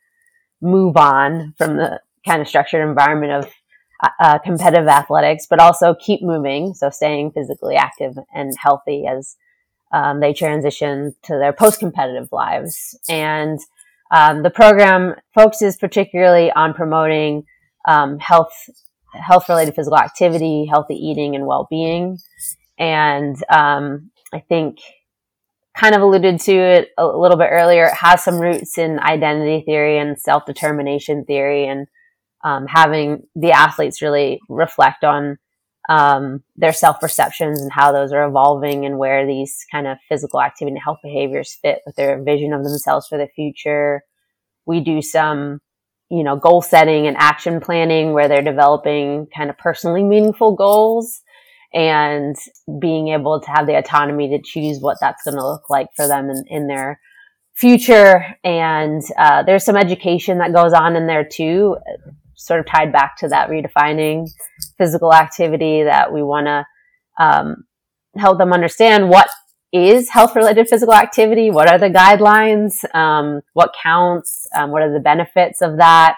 move 0.62 0.96
on 0.96 1.54
from 1.58 1.76
the 1.76 2.00
kind 2.24 2.40
of 2.40 2.46
structured 2.46 2.88
environment 2.88 3.32
of 3.32 3.52
uh, 4.02 4.08
uh, 4.20 4.38
competitive 4.38 4.86
athletics, 4.86 5.46
but 5.50 5.58
also 5.58 5.94
keep 5.94 6.22
moving. 6.22 6.72
So 6.74 6.90
staying 6.90 7.32
physically 7.32 7.74
active 7.74 8.16
and 8.32 8.52
healthy 8.56 9.06
as 9.06 9.36
um, 9.92 10.20
they 10.20 10.34
transition 10.34 11.16
to 11.24 11.32
their 11.36 11.52
post-competitive 11.52 12.28
lives. 12.30 12.96
And 13.08 13.58
um, 14.10 14.44
the 14.44 14.50
program 14.50 15.16
focuses 15.34 15.76
particularly 15.76 16.52
on 16.52 16.74
promoting 16.74 17.44
um, 17.88 18.18
health, 18.18 18.52
health-related 19.16 19.74
physical 19.74 19.98
activity, 19.98 20.66
healthy 20.70 20.94
eating, 20.94 21.34
and 21.34 21.46
well-being. 21.46 22.18
And 22.78 23.36
um, 23.50 24.10
I 24.32 24.40
think 24.40 24.78
kind 25.76 25.94
of 25.94 26.02
alluded 26.02 26.40
to 26.40 26.52
it 26.52 26.88
a 26.96 27.06
little 27.06 27.36
bit 27.36 27.50
earlier. 27.50 27.86
It 27.86 27.94
has 27.94 28.24
some 28.24 28.38
roots 28.38 28.78
in 28.78 28.98
identity 28.98 29.62
theory 29.64 29.98
and 29.98 30.18
self-determination 30.18 31.24
theory, 31.26 31.66
and 31.66 31.86
um, 32.44 32.66
having 32.66 33.26
the 33.34 33.52
athletes 33.52 34.00
really 34.02 34.40
reflect 34.48 35.04
on 35.04 35.38
um, 35.88 36.42
their 36.56 36.72
self 36.72 37.00
perceptions 37.00 37.60
and 37.60 37.70
how 37.72 37.92
those 37.92 38.12
are 38.12 38.26
evolving 38.26 38.84
and 38.84 38.98
where 38.98 39.26
these 39.26 39.64
kind 39.70 39.86
of 39.86 39.98
physical 40.08 40.40
activity 40.40 40.74
and 40.74 40.82
health 40.82 40.98
behaviors 41.02 41.58
fit 41.62 41.80
with 41.86 41.96
their 41.96 42.22
vision 42.22 42.52
of 42.52 42.64
themselves 42.64 43.06
for 43.06 43.18
the 43.18 43.28
future. 43.34 44.02
We 44.66 44.80
do 44.80 45.00
some, 45.00 45.60
you 46.10 46.22
know, 46.22 46.36
goal 46.36 46.62
setting 46.62 47.06
and 47.06 47.16
action 47.18 47.60
planning 47.60 48.12
where 48.12 48.28
they're 48.28 48.42
developing 48.42 49.26
kind 49.36 49.50
of 49.50 49.58
personally 49.58 50.04
meaningful 50.04 50.54
goals 50.54 51.22
and 51.74 52.36
being 52.80 53.08
able 53.08 53.40
to 53.40 53.50
have 53.50 53.66
the 53.66 53.76
autonomy 53.76 54.28
to 54.30 54.40
choose 54.42 54.78
what 54.80 54.98
that's 55.00 55.22
going 55.24 55.36
to 55.36 55.46
look 55.46 55.68
like 55.68 55.88
for 55.96 56.06
them 56.06 56.30
in, 56.30 56.44
in 56.48 56.66
their 56.68 57.00
future. 57.54 58.24
And 58.44 59.02
uh, 59.18 59.42
there's 59.42 59.64
some 59.64 59.76
education 59.76 60.38
that 60.38 60.54
goes 60.54 60.72
on 60.72 60.94
in 60.94 61.06
there 61.06 61.24
too, 61.24 61.76
sort 62.34 62.60
of 62.60 62.66
tied 62.66 62.92
back 62.92 63.16
to 63.18 63.28
that 63.28 63.50
redefining 63.50 64.28
physical 64.78 65.12
activity 65.12 65.82
that 65.82 66.12
we 66.12 66.22
want 66.22 66.46
to 66.46 66.66
um, 67.18 67.64
help 68.16 68.38
them 68.38 68.52
understand 68.52 69.08
what 69.08 69.28
is 69.76 70.10
health 70.10 70.34
related 70.34 70.68
physical 70.68 70.94
activity, 70.94 71.50
what 71.50 71.70
are 71.70 71.78
the 71.78 71.90
guidelines, 71.90 72.84
um, 72.94 73.42
what 73.52 73.74
counts, 73.82 74.46
um, 74.56 74.70
what 74.70 74.82
are 74.82 74.92
the 74.92 75.00
benefits 75.00 75.60
of 75.62 75.78
that. 75.78 76.16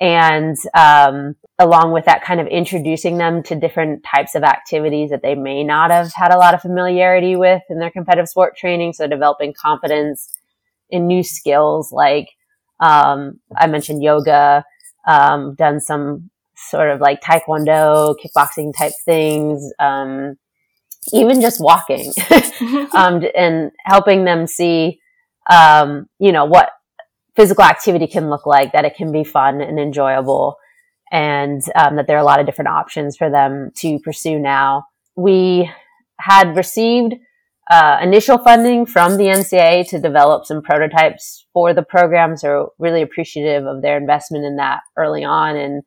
And 0.00 0.56
um, 0.74 1.34
along 1.58 1.92
with 1.92 2.04
that, 2.04 2.22
kind 2.22 2.40
of 2.40 2.46
introducing 2.46 3.18
them 3.18 3.42
to 3.44 3.56
different 3.56 4.04
types 4.04 4.34
of 4.34 4.44
activities 4.44 5.10
that 5.10 5.22
they 5.22 5.34
may 5.34 5.64
not 5.64 5.90
have 5.90 6.12
had 6.14 6.32
a 6.32 6.38
lot 6.38 6.54
of 6.54 6.62
familiarity 6.62 7.34
with 7.34 7.62
in 7.68 7.80
their 7.80 7.90
competitive 7.90 8.28
sport 8.28 8.56
training. 8.56 8.92
So 8.92 9.06
developing 9.08 9.54
confidence 9.60 10.28
in 10.90 11.06
new 11.06 11.22
skills 11.22 11.90
like 11.92 12.28
um, 12.80 13.40
I 13.56 13.66
mentioned 13.66 14.02
yoga, 14.02 14.64
um, 15.06 15.54
done 15.56 15.80
some 15.80 16.30
sort 16.56 16.90
of 16.90 17.00
like 17.00 17.20
taekwondo, 17.20 18.14
kickboxing 18.22 18.76
type 18.76 18.92
things, 19.04 19.72
um, 19.78 20.36
even 21.12 21.40
just 21.40 21.60
walking, 21.60 22.12
um, 22.94 23.24
and 23.36 23.72
helping 23.84 24.24
them 24.24 24.46
see, 24.46 25.00
um, 25.50 26.08
you 26.18 26.32
know, 26.32 26.44
what 26.44 26.70
physical 27.36 27.64
activity 27.64 28.06
can 28.06 28.30
look 28.30 28.46
like, 28.46 28.72
that 28.72 28.84
it 28.84 28.96
can 28.96 29.12
be 29.12 29.24
fun 29.24 29.60
and 29.60 29.78
enjoyable, 29.78 30.56
and 31.10 31.62
um, 31.74 31.96
that 31.96 32.06
there 32.06 32.16
are 32.16 32.20
a 32.22 32.24
lot 32.24 32.40
of 32.40 32.46
different 32.46 32.68
options 32.68 33.16
for 33.16 33.30
them 33.30 33.70
to 33.76 33.98
pursue 34.00 34.38
now. 34.38 34.84
We 35.16 35.70
had 36.20 36.56
received 36.56 37.14
uh, 37.70 37.98
initial 38.02 38.38
funding 38.38 38.86
from 38.86 39.16
the 39.16 39.24
NCAA 39.24 39.88
to 39.90 40.00
develop 40.00 40.46
some 40.46 40.62
prototypes 40.62 41.46
for 41.52 41.74
the 41.74 41.82
program. 41.82 42.36
So 42.36 42.72
really 42.78 43.02
appreciative 43.02 43.66
of 43.66 43.82
their 43.82 43.98
investment 43.98 44.44
in 44.44 44.56
that 44.56 44.80
early 44.96 45.22
on. 45.22 45.56
And 45.56 45.82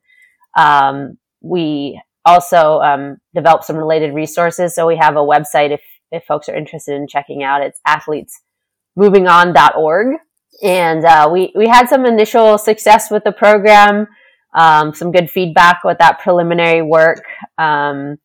um, 0.56 1.18
we 1.40 2.00
also 2.24 2.80
um, 2.80 3.18
some 3.62 3.76
related 3.76 4.14
resources. 4.14 4.74
So 4.74 4.86
we 4.86 4.96
have 4.96 5.16
a 5.16 5.20
website 5.20 5.72
if, 5.72 5.82
if 6.10 6.24
folks 6.24 6.48
are 6.48 6.54
interested 6.54 6.94
in 6.94 7.06
checking 7.08 7.42
out. 7.42 7.60
It's 7.62 7.80
athletesmovingon.org. 7.86 10.16
And 10.62 11.04
uh, 11.04 11.28
we, 11.32 11.52
we 11.56 11.66
had 11.66 11.88
some 11.88 12.06
initial 12.06 12.58
success 12.58 13.10
with 13.10 13.24
the 13.24 13.32
program, 13.32 14.06
um, 14.54 14.94
some 14.94 15.10
good 15.10 15.28
feedback 15.30 15.82
with 15.82 15.98
that 15.98 16.20
preliminary 16.20 16.82
work. 16.82 17.24
Um, 17.58 18.18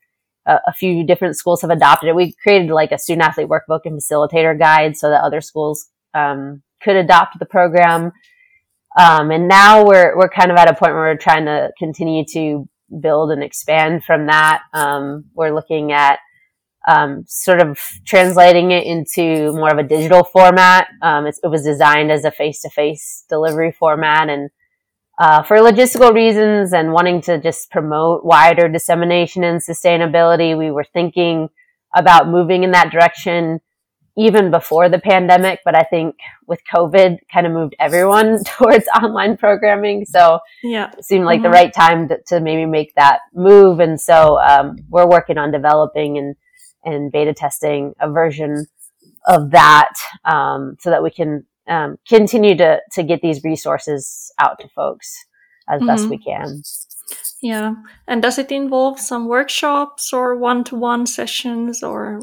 a, 0.45 0.59
a, 0.67 0.73
few 0.73 1.03
different 1.05 1.37
schools 1.37 1.61
have 1.61 1.71
adopted 1.71 2.09
it. 2.09 2.15
We 2.15 2.35
created 2.43 2.69
like 2.69 2.91
a 2.91 2.99
student 2.99 3.27
athlete 3.27 3.47
workbook 3.47 3.85
and 3.85 3.99
facilitator 3.99 4.59
guide 4.59 4.97
so 4.97 5.09
that 5.09 5.23
other 5.23 5.41
schools 5.41 5.87
um, 6.13 6.61
could 6.81 6.95
adopt 6.95 7.39
the 7.39 7.45
program. 7.45 8.11
Um, 8.99 9.31
and 9.31 9.47
now 9.47 9.85
we're 9.85 10.17
we're 10.17 10.29
kind 10.29 10.51
of 10.51 10.57
at 10.57 10.69
a 10.69 10.73
point 10.73 10.93
where 10.93 11.03
we're 11.03 11.17
trying 11.17 11.45
to 11.45 11.71
continue 11.77 12.25
to 12.33 12.67
build 13.01 13.31
and 13.31 13.43
expand 13.43 14.03
from 14.03 14.27
that. 14.27 14.63
Um, 14.73 15.25
we're 15.33 15.53
looking 15.53 15.91
at 15.91 16.19
um, 16.87 17.25
sort 17.27 17.61
of 17.61 17.79
translating 18.05 18.71
it 18.71 18.85
into 18.85 19.51
more 19.53 19.71
of 19.71 19.77
a 19.77 19.83
digital 19.83 20.23
format. 20.23 20.87
Um, 21.01 21.27
it 21.27 21.35
was 21.43 21.63
designed 21.63 22.11
as 22.11 22.23
a 22.23 22.31
face 22.31 22.61
to 22.61 22.69
face 22.69 23.25
delivery 23.29 23.71
format, 23.71 24.29
and 24.29 24.49
uh, 25.19 25.43
for 25.43 25.57
logistical 25.57 26.13
reasons 26.13 26.73
and 26.73 26.93
wanting 26.93 27.21
to 27.21 27.39
just 27.39 27.71
promote 27.71 28.23
wider 28.23 28.69
dissemination 28.69 29.43
and 29.43 29.61
sustainability, 29.61 30.57
we 30.57 30.71
were 30.71 30.85
thinking 30.93 31.49
about 31.95 32.29
moving 32.29 32.63
in 32.63 32.71
that 32.71 32.91
direction 32.91 33.59
even 34.17 34.51
before 34.51 34.89
the 34.89 34.99
pandemic. 34.99 35.59
But 35.63 35.75
I 35.75 35.83
think 35.83 36.15
with 36.47 36.59
COVID, 36.73 37.19
kind 37.31 37.45
of 37.45 37.53
moved 37.53 37.75
everyone 37.79 38.43
towards 38.45 38.87
online 39.01 39.37
programming. 39.37 40.05
So 40.05 40.39
yeah, 40.63 40.91
it 40.97 41.05
seemed 41.05 41.25
like 41.25 41.37
mm-hmm. 41.37 41.43
the 41.43 41.49
right 41.49 41.73
time 41.73 42.07
to, 42.09 42.17
to, 42.27 42.39
maybe 42.39 42.65
make 42.65 42.95
that 42.95 43.19
move. 43.33 43.79
And 43.79 43.99
so 43.99 44.39
um, 44.39 44.77
we're 44.89 45.07
working 45.07 45.37
on 45.37 45.51
developing 45.51 46.17
and 46.17 46.35
and 46.83 47.11
beta 47.11 47.33
testing 47.33 47.93
a 47.99 48.09
version 48.09 48.65
of 49.27 49.51
that 49.51 49.93
um, 50.25 50.77
so 50.79 50.89
that 50.89 51.03
we 51.03 51.11
can 51.11 51.45
um, 51.67 51.97
continue 52.07 52.55
to 52.57 52.79
to 52.93 53.03
get 53.03 53.21
these 53.21 53.43
resources 53.43 54.31
out 54.39 54.59
to 54.59 54.69
folks 54.69 55.25
as 55.69 55.79
mm-hmm. 55.79 55.87
best 55.87 56.09
we 56.09 56.17
can. 56.17 56.61
Yeah, 57.41 57.75
and 58.07 58.21
does 58.21 58.39
it 58.39 58.51
involve 58.51 58.99
some 58.99 59.27
workshops 59.27 60.11
or 60.11 60.37
one-to-one 60.37 61.05
sessions, 61.05 61.83
or 61.83 62.19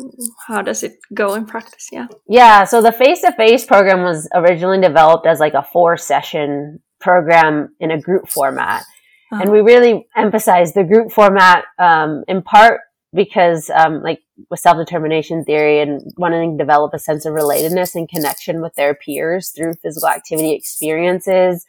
how 0.49 0.63
does 0.63 0.83
it 0.83 0.97
go 1.13 1.35
in 1.35 1.47
practice? 1.47 1.89
Yeah. 1.93 2.09
Yeah. 2.29 2.65
So 2.65 2.83
the 2.83 2.91
face-to-face 2.91 3.65
program 3.65 4.03
was 4.03 4.29
originally 4.35 4.81
developed 4.81 5.27
as 5.27 5.39
like 5.39 5.55
a 5.55 5.63
four-session 5.63 6.81
program 7.01 7.69
in 7.79 7.93
a 7.93 8.01
group 8.01 8.29
format. 8.29 8.83
Uh-huh. 9.31 9.43
And 9.43 9.53
we 9.53 9.61
really 9.61 10.07
emphasize 10.17 10.75
the 10.75 10.85
group 10.85 11.13
format 11.13 11.65
um, 11.79 12.25
in 12.27 12.43
part 12.43 12.81
because 13.15 13.71
um, 13.71 14.03
like 14.03 14.21
with 14.51 14.59
self-determination 14.59 15.45
theory 15.45 15.81
and 15.81 16.03
wanting 16.17 16.59
to 16.59 16.65
develop 16.65 16.93
a 16.93 16.99
sense 16.99 17.25
of 17.25 17.35
relatedness 17.35 17.95
and 17.95 18.09
connection 18.09 18.61
with 18.61 18.75
their 18.75 18.95
peers 18.95 19.51
through 19.51 19.75
physical 19.83 20.09
activity 20.09 20.53
experiences 20.53 21.65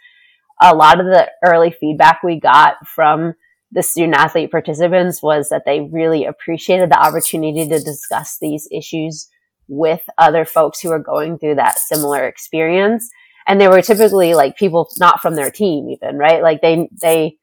a 0.62 0.76
lot 0.76 1.00
of 1.00 1.06
the 1.06 1.30
early 1.44 1.72
feedback 1.72 2.24
we 2.24 2.39
got 2.39 2.76
from 2.88 3.34
the 3.72 3.84
student 3.84 4.15
athlete 4.15 4.52
participants 4.52 5.22
was 5.22 5.50
that 5.50 5.63
they 5.65 5.82
really 5.82 6.26
appreciated 6.26 6.89
the 6.89 7.00
opportunity 7.00 7.68
to 7.68 7.80
discuss 7.80 8.38
these 8.39 8.68
issues 8.72 9.28
with 9.68 10.02
other 10.18 10.46
folks 10.46 10.80
who 10.80 10.91
are 10.91 11.00
going 11.00 11.38
through 11.38 11.56
that 11.56 11.80
similar 11.80 12.26
experience 12.26 13.10
and 13.48 13.60
they 13.60 13.68
were 13.68 13.82
typically 13.82 14.34
like 14.34 14.56
people 14.56 14.88
not 15.00 15.22
from 15.22 15.36
their 15.36 15.50
team 15.50 15.89
even 15.89 16.18
right 16.18 16.44
like 16.44 16.62
they 16.62 16.88
they 17.02 17.36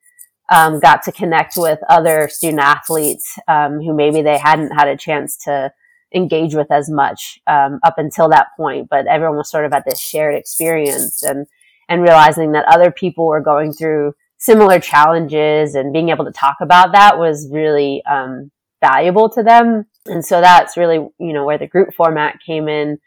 um, 0.52 0.80
got 0.80 1.02
to 1.04 1.12
connect 1.12 1.54
with 1.56 1.78
other 1.88 2.28
student 2.28 2.60
athletes 2.60 3.38
um, 3.48 3.80
who 3.80 3.94
maybe 3.94 4.22
they 4.22 4.38
hadn't 4.38 4.72
had 4.72 4.88
a 4.88 4.96
chance 4.96 5.36
to 5.44 5.72
engage 6.14 6.54
with 6.54 6.70
as 6.70 6.90
much 6.90 7.40
um, 7.46 7.80
up 7.82 7.94
until 7.96 8.28
that 8.28 8.48
point. 8.56 8.88
But 8.90 9.06
everyone 9.06 9.38
was 9.38 9.50
sort 9.50 9.64
of 9.64 9.72
at 9.72 9.84
this 9.86 9.98
shared 9.98 10.34
experience 10.34 11.22
and 11.22 11.46
and 11.88 12.02
realizing 12.02 12.52
that 12.52 12.64
other 12.66 12.90
people 12.90 13.26
were 13.26 13.40
going 13.40 13.72
through 13.72 14.14
similar 14.38 14.80
challenges 14.80 15.74
and 15.74 15.92
being 15.92 16.08
able 16.08 16.24
to 16.24 16.32
talk 16.32 16.56
about 16.60 16.92
that 16.92 17.18
was 17.18 17.48
really 17.52 18.02
um, 18.10 18.50
valuable 18.80 19.28
to 19.30 19.42
them. 19.42 19.86
And 20.06 20.24
so 20.24 20.40
that's 20.40 20.76
really 20.76 20.96
you 20.96 21.32
know 21.32 21.44
where 21.44 21.58
the 21.58 21.66
group 21.66 21.94
format 21.94 22.40
came 22.44 22.68
in. 22.68 22.98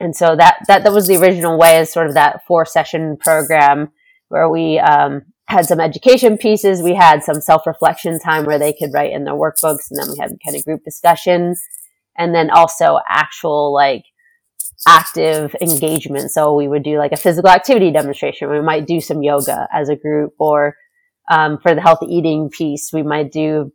And 0.00 0.16
so 0.16 0.36
that 0.36 0.60
that 0.68 0.84
that 0.84 0.92
was 0.92 1.06
the 1.06 1.16
original 1.16 1.58
way 1.58 1.78
is 1.78 1.92
sort 1.92 2.06
of 2.06 2.14
that 2.14 2.46
four 2.46 2.64
session 2.64 3.16
program 3.16 3.90
where 4.28 4.48
we 4.48 4.78
um, 4.78 5.22
had 5.48 5.66
some 5.66 5.80
education 5.80 6.38
pieces. 6.38 6.82
We 6.82 6.94
had 6.94 7.22
some 7.22 7.40
self 7.40 7.66
reflection 7.66 8.18
time 8.18 8.44
where 8.44 8.58
they 8.58 8.72
could 8.72 8.92
write 8.92 9.12
in 9.12 9.24
their 9.24 9.34
workbooks, 9.34 9.90
and 9.90 9.98
then 9.98 10.10
we 10.10 10.18
had 10.18 10.38
kind 10.44 10.56
of 10.56 10.64
group 10.64 10.84
discussion, 10.84 11.54
and 12.16 12.34
then 12.34 12.50
also 12.50 12.98
actual 13.08 13.74
like 13.74 14.04
active 14.86 15.54
engagement. 15.60 16.30
So 16.30 16.54
we 16.54 16.68
would 16.68 16.82
do 16.82 16.98
like 16.98 17.12
a 17.12 17.16
physical 17.16 17.50
activity 17.50 17.90
demonstration. 17.90 18.50
We 18.50 18.60
might 18.60 18.86
do 18.86 19.00
some 19.00 19.22
yoga 19.22 19.68
as 19.72 19.88
a 19.88 19.96
group, 19.96 20.34
or 20.38 20.76
um, 21.30 21.58
for 21.58 21.74
the 21.74 21.80
healthy 21.80 22.06
eating 22.06 22.50
piece, 22.50 22.90
we 22.92 23.02
might 23.02 23.32
do 23.32 23.72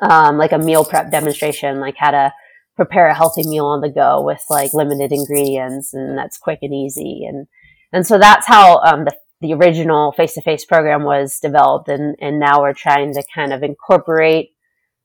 um, 0.00 0.36
like 0.36 0.52
a 0.52 0.58
meal 0.58 0.84
prep 0.84 1.10
demonstration, 1.10 1.80
like 1.80 1.96
how 1.96 2.10
to 2.10 2.32
prepare 2.76 3.08
a 3.08 3.14
healthy 3.14 3.46
meal 3.48 3.66
on 3.66 3.80
the 3.80 3.88
go 3.88 4.22
with 4.22 4.44
like 4.50 4.74
limited 4.74 5.12
ingredients, 5.12 5.94
and 5.94 6.16
that's 6.18 6.38
quick 6.38 6.58
and 6.62 6.74
easy. 6.74 7.24
And 7.28 7.46
and 7.92 8.06
so 8.06 8.18
that's 8.18 8.46
how 8.46 8.78
um, 8.80 9.04
the 9.04 9.16
the 9.40 9.52
original 9.52 10.12
face-to-face 10.12 10.64
program 10.64 11.04
was 11.04 11.38
developed 11.40 11.88
and, 11.88 12.16
and 12.20 12.40
now 12.40 12.62
we're 12.62 12.72
trying 12.72 13.12
to 13.12 13.22
kind 13.34 13.52
of 13.52 13.62
incorporate 13.62 14.50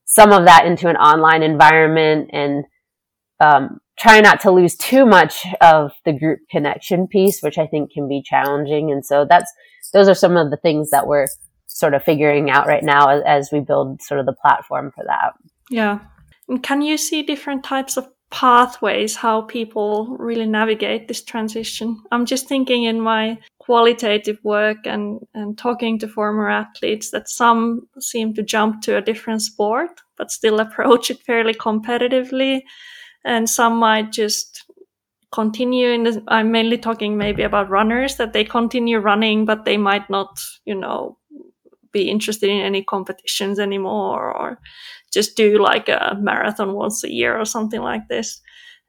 some 0.04 0.32
of 0.32 0.46
that 0.46 0.66
into 0.66 0.88
an 0.88 0.96
online 0.96 1.42
environment 1.42 2.30
and 2.32 2.64
um, 3.42 3.80
try 3.98 4.20
not 4.20 4.40
to 4.40 4.50
lose 4.50 4.76
too 4.76 5.04
much 5.04 5.44
of 5.60 5.92
the 6.04 6.12
group 6.12 6.40
connection 6.50 7.06
piece, 7.06 7.42
which 7.42 7.58
I 7.58 7.66
think 7.66 7.92
can 7.92 8.08
be 8.08 8.22
challenging. 8.24 8.90
And 8.90 9.04
so 9.04 9.26
that's 9.28 9.52
those 9.92 10.08
are 10.08 10.14
some 10.14 10.36
of 10.36 10.50
the 10.50 10.56
things 10.56 10.90
that 10.90 11.06
we're 11.06 11.26
sort 11.66 11.94
of 11.94 12.02
figuring 12.02 12.50
out 12.50 12.66
right 12.66 12.82
now 12.82 13.08
as, 13.08 13.22
as 13.26 13.48
we 13.52 13.60
build 13.60 14.00
sort 14.02 14.20
of 14.20 14.26
the 14.26 14.32
platform 14.32 14.92
for 14.94 15.04
that. 15.06 15.32
Yeah. 15.70 16.00
And 16.48 16.62
can 16.62 16.82
you 16.82 16.96
see 16.96 17.22
different 17.22 17.64
types 17.64 17.96
of 17.96 18.08
pathways 18.32 19.14
how 19.14 19.42
people 19.42 20.16
really 20.18 20.46
navigate 20.46 21.06
this 21.06 21.22
transition. 21.22 22.02
I'm 22.10 22.24
just 22.24 22.48
thinking 22.48 22.84
in 22.84 23.00
my 23.00 23.38
qualitative 23.58 24.38
work 24.42 24.78
and, 24.86 25.20
and 25.34 25.56
talking 25.56 25.98
to 25.98 26.08
former 26.08 26.48
athletes 26.48 27.10
that 27.10 27.28
some 27.28 27.82
seem 28.00 28.34
to 28.34 28.42
jump 28.42 28.80
to 28.82 28.96
a 28.96 29.02
different 29.02 29.42
sport, 29.42 30.00
but 30.16 30.32
still 30.32 30.60
approach 30.60 31.10
it 31.10 31.22
fairly 31.22 31.54
competitively. 31.54 32.62
And 33.24 33.48
some 33.48 33.76
might 33.76 34.12
just 34.12 34.64
continue 35.32 35.88
in 35.88 36.02
the, 36.04 36.22
I'm 36.28 36.52
mainly 36.52 36.78
talking 36.78 37.16
maybe 37.16 37.42
about 37.42 37.70
runners 37.70 38.16
that 38.16 38.32
they 38.32 38.44
continue 38.44 38.98
running, 38.98 39.44
but 39.44 39.64
they 39.64 39.76
might 39.76 40.08
not, 40.10 40.38
you 40.64 40.74
know, 40.74 41.18
be 41.92 42.08
interested 42.08 42.50
in 42.50 42.60
any 42.60 42.82
competitions 42.82 43.58
anymore 43.58 44.32
or 44.32 44.58
just 45.12 45.36
do 45.36 45.58
like 45.58 45.88
a 45.88 46.16
marathon 46.20 46.74
once 46.74 47.04
a 47.04 47.12
year 47.12 47.38
or 47.38 47.44
something 47.44 47.80
like 47.82 48.08
this. 48.08 48.40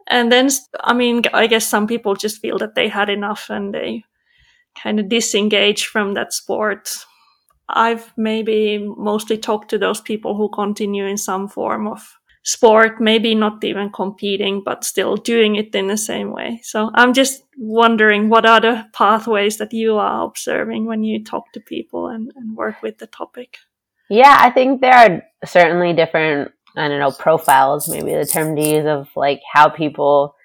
And 0.07 0.31
then, 0.31 0.49
I 0.81 0.93
mean, 0.93 1.21
I 1.33 1.47
guess 1.47 1.67
some 1.67 1.87
people 1.87 2.15
just 2.15 2.41
feel 2.41 2.57
that 2.59 2.75
they 2.75 2.87
had 2.87 3.09
enough 3.09 3.49
and 3.49 3.73
they 3.73 4.03
kind 4.81 4.99
of 4.99 5.09
disengage 5.09 5.85
from 5.85 6.13
that 6.13 6.33
sport. 6.33 7.05
I've 7.69 8.13
maybe 8.17 8.79
mostly 8.97 9.37
talked 9.37 9.69
to 9.69 9.77
those 9.77 10.01
people 10.01 10.35
who 10.35 10.49
continue 10.49 11.05
in 11.05 11.17
some 11.17 11.47
form 11.47 11.87
of 11.87 12.17
sport, 12.43 12.99
maybe 12.99 13.33
not 13.33 13.63
even 13.63 13.89
competing, 13.89 14.61
but 14.63 14.83
still 14.83 15.15
doing 15.15 15.55
it 15.55 15.73
in 15.73 15.87
the 15.87 15.97
same 15.97 16.31
way. 16.31 16.59
So 16.63 16.91
I'm 16.93 17.13
just 17.13 17.43
wondering 17.57 18.29
what 18.29 18.45
are 18.45 18.59
the 18.59 18.85
pathways 18.93 19.57
that 19.57 19.73
you 19.73 19.95
are 19.95 20.25
observing 20.25 20.85
when 20.85 21.03
you 21.03 21.23
talk 21.23 21.51
to 21.53 21.59
people 21.61 22.07
and, 22.07 22.31
and 22.35 22.55
work 22.55 22.81
with 22.81 22.97
the 22.97 23.07
topic? 23.07 23.57
Yeah, 24.09 24.37
I 24.39 24.51
think 24.51 24.81
there 24.81 24.93
are 24.93 25.23
certainly 25.45 25.93
different, 25.93 26.51
I 26.75 26.89
don't 26.89 26.99
know, 26.99 27.11
profiles, 27.11 27.87
maybe 27.87 28.13
the 28.13 28.25
term 28.25 28.55
to 28.55 28.61
use 28.61 28.85
of 28.85 29.09
like 29.15 29.39
how 29.51 29.69
people 29.69 30.35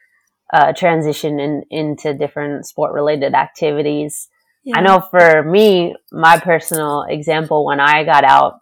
uh, 0.53 0.73
transition 0.73 1.41
in, 1.41 1.65
into 1.71 2.15
different 2.15 2.67
sport 2.67 2.95
related 2.95 3.35
activities. 3.35 4.29
Yeah. 4.65 4.79
I 4.79 4.83
know 4.83 5.01
for 5.01 5.43
me, 5.43 5.97
my 6.13 6.39
personal 6.39 7.05
example, 7.09 7.65
when 7.67 7.81
I 7.81 8.05
got 8.05 8.25
out, 8.25 8.59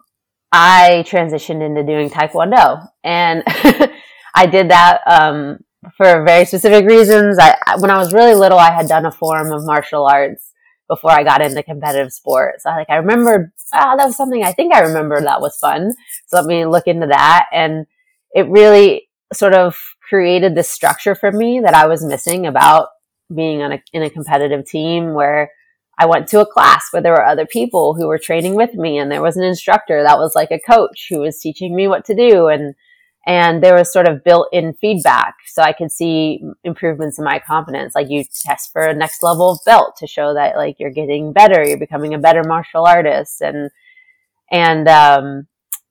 I 0.51 1.03
transitioned 1.07 1.65
into 1.65 1.83
doing 1.83 2.09
Taekwondo 2.09 2.87
and 3.03 3.43
I 4.35 4.45
did 4.45 4.69
that, 4.69 5.01
um, 5.05 5.59
for 5.95 6.23
very 6.25 6.45
specific 6.45 6.85
reasons. 6.85 7.37
I, 7.39 7.55
when 7.79 7.91
I 7.91 7.97
was 7.97 8.13
really 8.13 8.35
little, 8.35 8.57
I 8.57 8.71
had 8.71 8.87
done 8.87 9.05
a 9.05 9.11
form 9.11 9.51
of 9.51 9.65
martial 9.65 10.05
arts 10.05 10.53
before 10.87 11.11
I 11.11 11.23
got 11.23 11.41
into 11.41 11.61
competitive 11.63 12.13
sports. 12.13 12.63
So, 12.63 12.69
like, 12.69 12.89
I 12.89 12.97
remembered, 12.97 13.51
ah, 13.73 13.93
oh, 13.93 13.97
that 13.97 14.05
was 14.05 14.15
something 14.15 14.43
I 14.43 14.53
think 14.53 14.73
I 14.73 14.79
remember 14.79 15.19
that 15.19 15.41
was 15.41 15.57
fun. 15.57 15.91
So 16.27 16.37
let 16.37 16.45
me 16.45 16.65
look 16.65 16.87
into 16.87 17.07
that. 17.07 17.47
And 17.51 17.85
it 18.33 18.47
really 18.49 19.09
sort 19.33 19.53
of 19.53 19.77
created 20.07 20.55
this 20.55 20.69
structure 20.69 21.15
for 21.15 21.31
me 21.31 21.59
that 21.61 21.73
I 21.73 21.87
was 21.87 22.03
missing 22.03 22.45
about 22.45 22.89
being 23.33 23.61
on 23.61 23.73
a, 23.73 23.81
in 23.91 24.03
a 24.03 24.09
competitive 24.09 24.65
team 24.65 25.13
where 25.13 25.51
I 25.97 26.05
went 26.05 26.27
to 26.29 26.41
a 26.41 26.45
class 26.45 26.87
where 26.91 27.01
there 27.01 27.13
were 27.13 27.25
other 27.25 27.45
people 27.45 27.95
who 27.95 28.07
were 28.07 28.19
training 28.19 28.53
with 28.55 28.75
me 28.75 28.99
and 28.99 29.11
there 29.11 29.21
was 29.21 29.35
an 29.35 29.43
instructor 29.43 30.03
that 30.03 30.19
was 30.19 30.35
like 30.35 30.51
a 30.51 30.59
coach 30.59 31.07
who 31.09 31.19
was 31.19 31.39
teaching 31.39 31.75
me 31.75 31.87
what 31.87 32.05
to 32.05 32.15
do 32.15 32.47
and 32.47 32.75
and 33.25 33.61
there 33.61 33.75
was 33.75 33.91
sort 33.91 34.07
of 34.07 34.23
built-in 34.23 34.73
feedback 34.75 35.35
so 35.45 35.61
I 35.61 35.73
could 35.73 35.91
see 35.91 36.41
improvements 36.63 37.19
in 37.19 37.25
my 37.25 37.39
confidence. 37.39 37.93
Like 37.93 38.09
you 38.09 38.23
test 38.23 38.71
for 38.71 38.83
a 38.83 38.93
next 38.93 39.21
level 39.21 39.51
of 39.51 39.59
belt 39.65 39.97
to 39.97 40.07
show 40.07 40.33
that 40.33 40.55
like 40.55 40.79
you're 40.79 40.91
getting 40.91 41.33
better 41.33 41.63
you're 41.63 41.79
becoming 41.79 42.13
a 42.13 42.19
better 42.19 42.43
martial 42.43 42.85
artist 42.85 43.41
and 43.41 43.71
and 44.51 44.87
um 44.87 45.47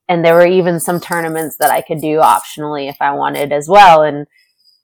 and 0.09 0.25
there 0.25 0.35
were 0.35 0.47
even 0.47 0.79
some 0.79 1.01
tournaments 1.01 1.57
that 1.59 1.73
I 1.73 1.81
could 1.81 2.01
do 2.01 2.19
optionally 2.19 2.89
if 2.89 2.97
I 3.01 3.13
wanted 3.13 3.53
as 3.53 3.69
well 3.69 4.03
and 4.03 4.29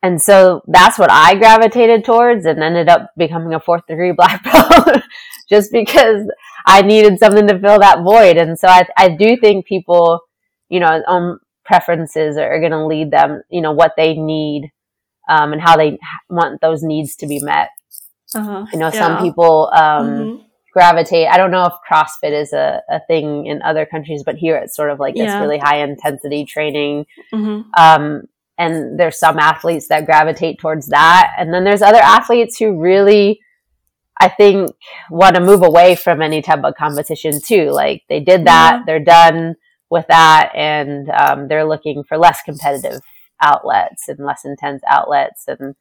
and 0.02 0.20
so 0.20 0.62
that's 0.66 0.98
what 0.98 1.10
I 1.10 1.36
gravitated 1.36 2.04
towards 2.04 2.44
and 2.44 2.62
ended 2.62 2.88
up 2.88 3.10
becoming 3.16 3.54
a 3.54 3.60
fourth 3.60 3.86
degree 3.86 4.12
black 4.16 4.42
belt 4.42 5.02
just 5.48 5.70
because 5.70 6.28
I 6.66 6.82
needed 6.82 7.18
something 7.18 7.46
to 7.46 7.58
fill 7.58 7.78
that 7.78 8.02
void. 8.02 8.36
And 8.36 8.58
so 8.58 8.68
I, 8.68 8.86
I 8.96 9.10
do 9.10 9.36
think 9.36 9.66
people, 9.66 10.20
you 10.68 10.80
know, 10.80 11.02
own 11.06 11.38
preferences 11.64 12.36
are 12.36 12.58
going 12.58 12.72
to 12.72 12.86
lead 12.86 13.10
them, 13.10 13.42
you 13.48 13.60
know, 13.60 13.72
what 13.72 13.92
they 13.96 14.14
need, 14.14 14.72
um, 15.28 15.52
and 15.52 15.62
how 15.62 15.76
they 15.76 15.98
want 16.28 16.60
those 16.60 16.82
needs 16.82 17.14
to 17.16 17.26
be 17.26 17.38
met. 17.40 17.68
Uh-huh. 18.34 18.66
You 18.72 18.78
know, 18.78 18.90
yeah. 18.92 18.98
some 18.98 19.22
people, 19.22 19.70
um, 19.72 20.08
mm-hmm. 20.08 20.42
gravitate. 20.72 21.28
I 21.28 21.36
don't 21.36 21.50
know 21.50 21.66
if 21.66 21.74
CrossFit 21.88 22.32
is 22.32 22.52
a, 22.52 22.82
a 22.88 23.00
thing 23.06 23.46
in 23.46 23.62
other 23.62 23.86
countries, 23.86 24.22
but 24.24 24.36
here 24.36 24.56
it's 24.56 24.74
sort 24.74 24.90
of 24.90 24.98
like 24.98 25.14
yeah. 25.16 25.26
this 25.26 25.40
really 25.40 25.58
high 25.58 25.82
intensity 25.82 26.44
training. 26.44 27.06
Mm-hmm. 27.32 27.70
Um, 27.76 28.22
and 28.58 28.98
there's 28.98 29.18
some 29.18 29.38
athletes 29.38 29.88
that 29.88 30.06
gravitate 30.06 30.58
towards 30.58 30.88
that. 30.88 31.32
And 31.38 31.52
then 31.52 31.64
there's 31.64 31.82
other 31.82 32.00
athletes 32.00 32.58
who 32.58 32.80
really 32.80 33.40
i 34.20 34.28
think 34.28 34.70
want 35.10 35.34
to 35.34 35.40
move 35.40 35.62
away 35.62 35.96
from 35.96 36.20
any 36.20 36.42
type 36.42 36.62
of 36.64 36.74
competition 36.74 37.40
too. 37.44 37.70
Like 37.70 38.02
they 38.08 38.20
did 38.20 38.46
that 38.46 38.78
yeah. 38.78 38.82
they're 38.86 39.04
done 39.04 39.56
with 39.90 40.06
that 40.08 40.52
and 40.54 41.10
um, 41.10 41.48
they're 41.48 41.66
looking 41.66 42.04
for 42.04 42.16
less 42.16 42.42
competitive 42.42 43.00
outlets 43.42 44.08
and 44.08 44.18
less 44.20 44.44
intense 44.44 44.82
outlets. 44.88 45.44
And 45.46 45.74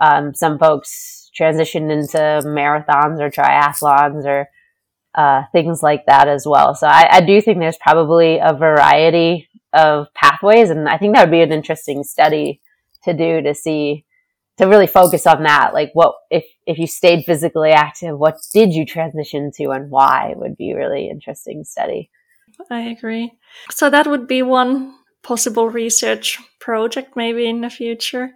um, 0.00 0.34
some 0.34 0.58
folks 0.58 1.30
transition 1.34 1.90
into 1.90 2.18
marathons 2.18 3.20
or 3.20 3.30
triathlons 3.30 4.24
or 4.24 4.48
uh, 5.14 5.42
things 5.52 5.82
like 5.82 6.04
that 6.06 6.28
as 6.28 6.46
well 6.46 6.74
so 6.74 6.86
I, 6.86 7.08
I 7.10 7.20
do 7.20 7.40
think 7.40 7.58
there's 7.58 7.78
probably 7.78 8.38
a 8.38 8.52
variety 8.52 9.48
of 9.72 10.12
pathways. 10.14 10.70
And 10.70 10.88
I 10.88 10.98
think 10.98 11.14
that 11.14 11.24
would 11.24 11.30
be 11.30 11.42
an 11.42 11.52
interesting 11.52 12.04
study 12.04 12.60
to 13.04 13.12
do 13.12 13.42
to 13.42 13.54
see, 13.54 14.04
to 14.56 14.66
really 14.66 14.86
focus 14.86 15.26
on 15.26 15.42
that. 15.44 15.74
Like 15.74 15.90
what, 15.92 16.14
if, 16.30 16.44
if 16.66 16.78
you 16.78 16.86
stayed 16.86 17.24
physically 17.24 17.70
active, 17.70 18.18
what 18.18 18.36
did 18.52 18.72
you 18.72 18.84
transition 18.84 19.50
to 19.56 19.70
and 19.70 19.90
why 19.90 20.34
would 20.36 20.56
be 20.56 20.74
really 20.74 21.08
interesting 21.08 21.64
study. 21.64 22.10
I 22.70 22.80
agree. 22.80 23.32
So 23.70 23.88
that 23.90 24.06
would 24.06 24.26
be 24.26 24.42
one 24.42 24.94
possible 25.22 25.68
research 25.68 26.38
project 26.60 27.16
maybe 27.16 27.46
in 27.46 27.60
the 27.60 27.70
future. 27.70 28.30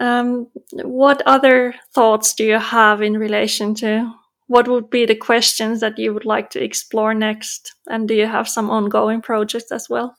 Um, 0.00 0.48
what 0.72 1.22
other 1.26 1.74
thoughts 1.94 2.34
do 2.34 2.44
you 2.44 2.58
have 2.58 3.00
in 3.00 3.16
relation 3.16 3.74
to 3.76 4.12
what 4.52 4.68
would 4.68 4.90
be 4.90 5.06
the 5.06 5.16
questions 5.16 5.80
that 5.80 5.98
you 5.98 6.12
would 6.12 6.26
like 6.26 6.50
to 6.50 6.62
explore 6.62 7.14
next? 7.14 7.74
And 7.86 8.06
do 8.06 8.12
you 8.12 8.26
have 8.26 8.46
some 8.46 8.68
ongoing 8.68 9.22
projects 9.22 9.72
as 9.72 9.88
well? 9.88 10.14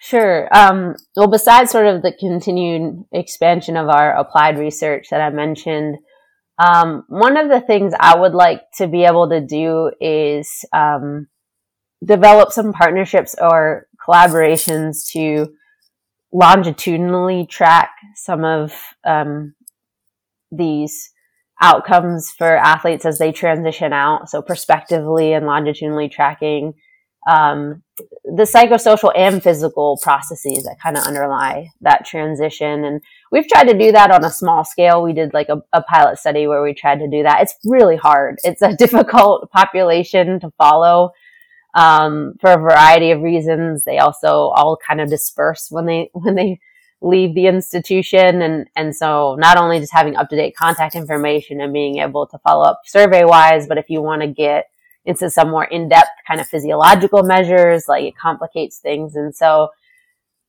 Sure. 0.00 0.54
Um, 0.54 0.96
well, 1.16 1.28
besides 1.28 1.70
sort 1.70 1.86
of 1.86 2.02
the 2.02 2.12
continued 2.12 3.06
expansion 3.10 3.78
of 3.78 3.88
our 3.88 4.14
applied 4.14 4.58
research 4.58 5.06
that 5.10 5.22
I 5.22 5.30
mentioned, 5.30 5.96
um, 6.58 7.04
one 7.08 7.38
of 7.38 7.48
the 7.48 7.62
things 7.62 7.94
I 7.98 8.18
would 8.20 8.34
like 8.34 8.60
to 8.76 8.86
be 8.86 9.04
able 9.04 9.30
to 9.30 9.40
do 9.40 9.90
is 9.98 10.62
um, 10.74 11.28
develop 12.04 12.52
some 12.52 12.74
partnerships 12.74 13.34
or 13.40 13.86
collaborations 14.06 15.10
to 15.12 15.54
longitudinally 16.34 17.46
track 17.46 17.92
some 18.14 18.44
of 18.44 18.74
um, 19.06 19.54
these 20.52 21.10
outcomes 21.60 22.30
for 22.30 22.56
athletes 22.56 23.04
as 23.04 23.18
they 23.18 23.32
transition 23.32 23.92
out. 23.92 24.28
So, 24.30 24.42
prospectively 24.42 25.32
and 25.32 25.46
longitudinally 25.46 26.08
tracking 26.08 26.74
um, 27.28 27.82
the 28.24 28.44
psychosocial 28.44 29.12
and 29.14 29.42
physical 29.42 29.98
processes 30.02 30.64
that 30.64 30.80
kind 30.82 30.96
of 30.96 31.04
underlie 31.04 31.68
that 31.82 32.06
transition. 32.06 32.84
And 32.84 33.02
we've 33.30 33.46
tried 33.46 33.68
to 33.68 33.78
do 33.78 33.92
that 33.92 34.10
on 34.10 34.24
a 34.24 34.30
small 34.30 34.64
scale. 34.64 35.02
We 35.02 35.12
did 35.12 35.34
like 35.34 35.48
a, 35.48 35.62
a, 35.72 35.82
pilot 35.82 36.18
study 36.18 36.46
where 36.46 36.62
we 36.62 36.72
tried 36.72 37.00
to 37.00 37.08
do 37.08 37.22
that. 37.22 37.42
It's 37.42 37.54
really 37.64 37.96
hard. 37.96 38.38
It's 38.42 38.62
a 38.62 38.74
difficult 38.78 39.50
population 39.50 40.40
to 40.40 40.50
follow. 40.56 41.10
Um, 41.72 42.34
for 42.40 42.50
a 42.50 42.58
variety 42.58 43.12
of 43.12 43.20
reasons. 43.20 43.84
They 43.84 43.98
also 43.98 44.50
all 44.56 44.76
kind 44.84 45.00
of 45.00 45.08
disperse 45.08 45.68
when 45.70 45.86
they, 45.86 46.10
when 46.14 46.34
they 46.34 46.58
leave 47.02 47.34
the 47.34 47.46
institution. 47.46 48.42
And, 48.42 48.68
and 48.76 48.94
so 48.94 49.34
not 49.36 49.56
only 49.56 49.80
just 49.80 49.92
having 49.92 50.16
up 50.16 50.28
to 50.28 50.36
date 50.36 50.54
contact 50.56 50.94
information 50.94 51.60
and 51.60 51.72
being 51.72 51.98
able 51.98 52.26
to 52.26 52.38
follow 52.38 52.64
up 52.64 52.82
survey 52.84 53.24
wise, 53.24 53.66
but 53.66 53.78
if 53.78 53.88
you 53.88 54.02
want 54.02 54.22
to 54.22 54.28
get 54.28 54.66
into 55.06 55.30
some 55.30 55.50
more 55.50 55.64
in-depth 55.64 56.10
kind 56.28 56.40
of 56.40 56.46
physiological 56.46 57.22
measures, 57.22 57.88
like 57.88 58.04
it 58.04 58.16
complicates 58.16 58.78
things. 58.78 59.16
And 59.16 59.34
so 59.34 59.70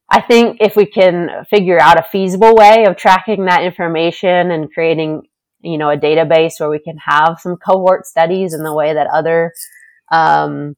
I 0.09 0.19
think 0.19 0.57
if 0.59 0.75
we 0.75 0.85
can 0.85 1.45
figure 1.49 1.79
out 1.79 1.97
a 1.97 2.03
feasible 2.03 2.53
way 2.53 2.83
of 2.85 2.97
tracking 2.97 3.45
that 3.45 3.63
information 3.63 4.51
and 4.51 4.69
creating, 4.69 5.21
you 5.61 5.77
know, 5.77 5.89
a 5.89 5.95
database 5.95 6.59
where 6.59 6.69
we 6.69 6.79
can 6.79 6.97
have 6.97 7.39
some 7.39 7.55
cohort 7.55 8.05
studies 8.05 8.53
in 8.53 8.63
the 8.63 8.73
way 8.73 8.93
that 8.93 9.07
other, 9.07 9.53
um, 10.11 10.75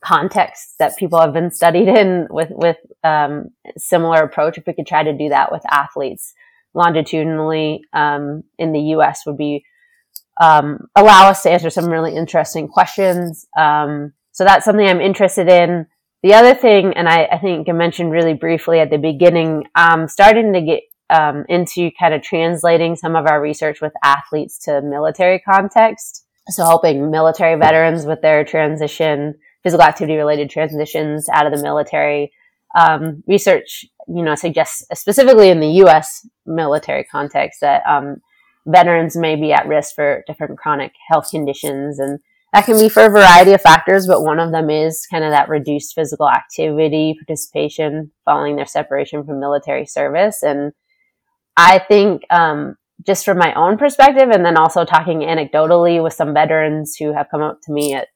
contexts 0.00 0.74
that 0.78 0.96
people 0.96 1.20
have 1.20 1.32
been 1.32 1.50
studied 1.50 1.88
in 1.88 2.26
with, 2.30 2.50
with, 2.50 2.76
um, 3.04 3.50
similar 3.76 4.22
approach, 4.22 4.58
if 4.58 4.66
we 4.66 4.74
could 4.74 4.86
try 4.86 5.02
to 5.02 5.16
do 5.16 5.28
that 5.28 5.52
with 5.52 5.62
athletes 5.70 6.34
longitudinally, 6.74 7.82
um, 7.92 8.44
in 8.58 8.72
the 8.72 8.80
U.S. 8.80 9.22
would 9.26 9.36
be 9.38 9.64
um, 10.40 10.88
allow 10.94 11.28
us 11.28 11.42
to 11.42 11.50
answer 11.50 11.70
some 11.70 11.86
really 11.86 12.14
interesting 12.14 12.68
questions. 12.68 13.46
Um, 13.56 14.12
so 14.32 14.44
that's 14.44 14.64
something 14.64 14.86
I'm 14.86 15.00
interested 15.00 15.48
in. 15.48 15.86
The 16.22 16.34
other 16.34 16.54
thing, 16.54 16.94
and 16.94 17.08
I, 17.08 17.24
I 17.24 17.38
think 17.38 17.68
I 17.68 17.72
mentioned 17.72 18.10
really 18.10 18.34
briefly 18.34 18.80
at 18.80 18.90
the 18.90 18.98
beginning, 18.98 19.64
um, 19.74 20.08
starting 20.08 20.52
to 20.52 20.60
get 20.60 20.82
um, 21.10 21.44
into 21.48 21.90
kind 21.98 22.12
of 22.12 22.22
translating 22.22 22.96
some 22.96 23.16
of 23.16 23.26
our 23.26 23.40
research 23.40 23.80
with 23.80 23.92
athletes 24.04 24.58
to 24.64 24.82
military 24.82 25.38
context. 25.38 26.24
So 26.48 26.64
helping 26.64 27.10
military 27.10 27.58
veterans 27.58 28.04
with 28.06 28.20
their 28.22 28.44
transition, 28.44 29.34
physical 29.62 29.84
activity 29.84 30.16
related 30.16 30.50
transitions 30.50 31.28
out 31.28 31.46
of 31.46 31.52
the 31.52 31.62
military. 31.62 32.32
Um, 32.78 33.22
research, 33.26 33.84
you 34.08 34.22
know, 34.22 34.34
suggests 34.34 34.84
specifically 34.94 35.48
in 35.48 35.60
the 35.60 35.70
U.S. 35.82 36.26
military 36.46 37.04
context 37.04 37.60
that 37.60 37.82
um, 37.88 38.16
veterans 38.66 39.16
may 39.16 39.36
be 39.36 39.52
at 39.52 39.66
risk 39.66 39.94
for 39.94 40.22
different 40.26 40.58
chronic 40.58 40.92
health 41.08 41.30
conditions 41.30 41.98
and 41.98 42.20
that 42.52 42.64
can 42.64 42.78
be 42.78 42.88
for 42.88 43.04
a 43.04 43.10
variety 43.10 43.52
of 43.52 43.60
factors, 43.60 44.06
but 44.06 44.22
one 44.22 44.40
of 44.40 44.52
them 44.52 44.70
is 44.70 45.06
kind 45.10 45.22
of 45.22 45.30
that 45.32 45.50
reduced 45.50 45.94
physical 45.94 46.30
activity 46.30 47.14
participation 47.18 48.10
following 48.24 48.56
their 48.56 48.66
separation 48.66 49.24
from 49.24 49.38
military 49.38 49.84
service. 49.84 50.42
And 50.42 50.72
I 51.58 51.78
think 51.78 52.22
um, 52.30 52.76
just 53.06 53.26
from 53.26 53.36
my 53.36 53.52
own 53.52 53.76
perspective, 53.76 54.30
and 54.30 54.44
then 54.46 54.56
also 54.56 54.86
talking 54.86 55.20
anecdotally 55.20 56.02
with 56.02 56.14
some 56.14 56.32
veterans 56.32 56.96
who 56.96 57.12
have 57.12 57.28
come 57.30 57.42
up 57.42 57.58
to 57.64 57.72
me 57.72 57.94
at 57.94 58.08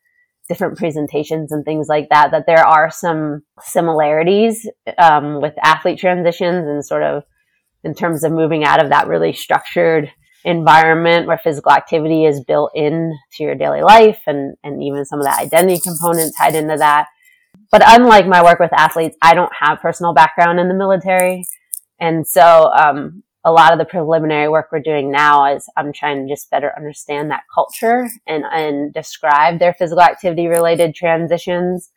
different 0.52 0.76
presentations 0.76 1.50
and 1.50 1.64
things 1.64 1.88
like 1.88 2.10
that, 2.10 2.30
that 2.30 2.44
there 2.46 2.66
are 2.66 2.90
some 2.90 3.42
similarities 3.62 4.68
um, 4.98 5.40
with 5.40 5.54
athlete 5.62 5.98
transitions 5.98 6.68
and 6.68 6.84
sort 6.84 7.02
of 7.02 7.22
in 7.84 7.94
terms 7.94 8.22
of 8.22 8.32
moving 8.32 8.62
out 8.62 8.84
of 8.84 8.90
that 8.90 9.08
really 9.08 9.32
structured 9.32 10.12
environment 10.44 11.26
where 11.26 11.38
physical 11.38 11.72
activity 11.72 12.26
is 12.26 12.44
built 12.44 12.70
into 12.74 13.14
your 13.38 13.54
daily 13.54 13.80
life 13.80 14.20
and, 14.26 14.54
and 14.62 14.82
even 14.82 15.06
some 15.06 15.20
of 15.20 15.24
the 15.24 15.34
identity 15.40 15.80
components 15.80 16.36
tied 16.36 16.54
into 16.54 16.76
that. 16.76 17.06
But 17.70 17.82
unlike 17.86 18.26
my 18.26 18.42
work 18.42 18.58
with 18.58 18.74
athletes, 18.74 19.16
I 19.22 19.34
don't 19.34 19.52
have 19.58 19.80
personal 19.80 20.12
background 20.12 20.60
in 20.60 20.68
the 20.68 20.74
military. 20.74 21.44
And 21.98 22.26
so, 22.26 22.70
um, 22.74 23.22
a 23.44 23.52
lot 23.52 23.72
of 23.72 23.78
the 23.78 23.84
preliminary 23.84 24.48
work 24.48 24.68
we're 24.70 24.80
doing 24.80 25.10
now 25.10 25.52
is 25.52 25.68
I'm 25.76 25.92
trying 25.92 26.26
to 26.26 26.32
just 26.32 26.50
better 26.50 26.72
understand 26.76 27.30
that 27.30 27.42
culture 27.52 28.08
and, 28.26 28.44
and 28.52 28.94
describe 28.94 29.58
their 29.58 29.74
physical 29.74 30.02
activity 30.02 30.46
related 30.46 30.94
transitions, 30.94 31.90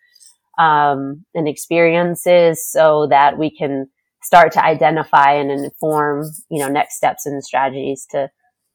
um, 0.58 1.26
and 1.34 1.48
experiences 1.48 2.66
so 2.68 3.08
that 3.10 3.38
we 3.38 3.56
can 3.56 3.88
start 4.24 4.52
to 4.54 4.64
identify 4.64 5.34
and 5.34 5.52
inform, 5.52 6.24
you 6.50 6.60
know, 6.60 6.68
next 6.68 6.96
steps 6.96 7.26
and 7.26 7.44
strategies 7.44 8.08
to 8.10 8.30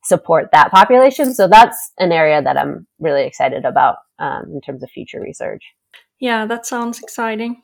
support 0.04 0.48
that 0.52 0.70
population. 0.70 1.34
So 1.34 1.48
that's 1.48 1.92
an 1.98 2.12
area 2.12 2.40
that 2.40 2.56
I'm 2.56 2.86
really 3.00 3.26
excited 3.26 3.64
about 3.64 3.96
um, 4.18 4.44
in 4.52 4.60
terms 4.60 4.82
of 4.82 4.90
future 4.90 5.20
research. 5.20 5.64
Yeah, 6.20 6.46
that 6.46 6.66
sounds 6.66 7.00
exciting. 7.00 7.62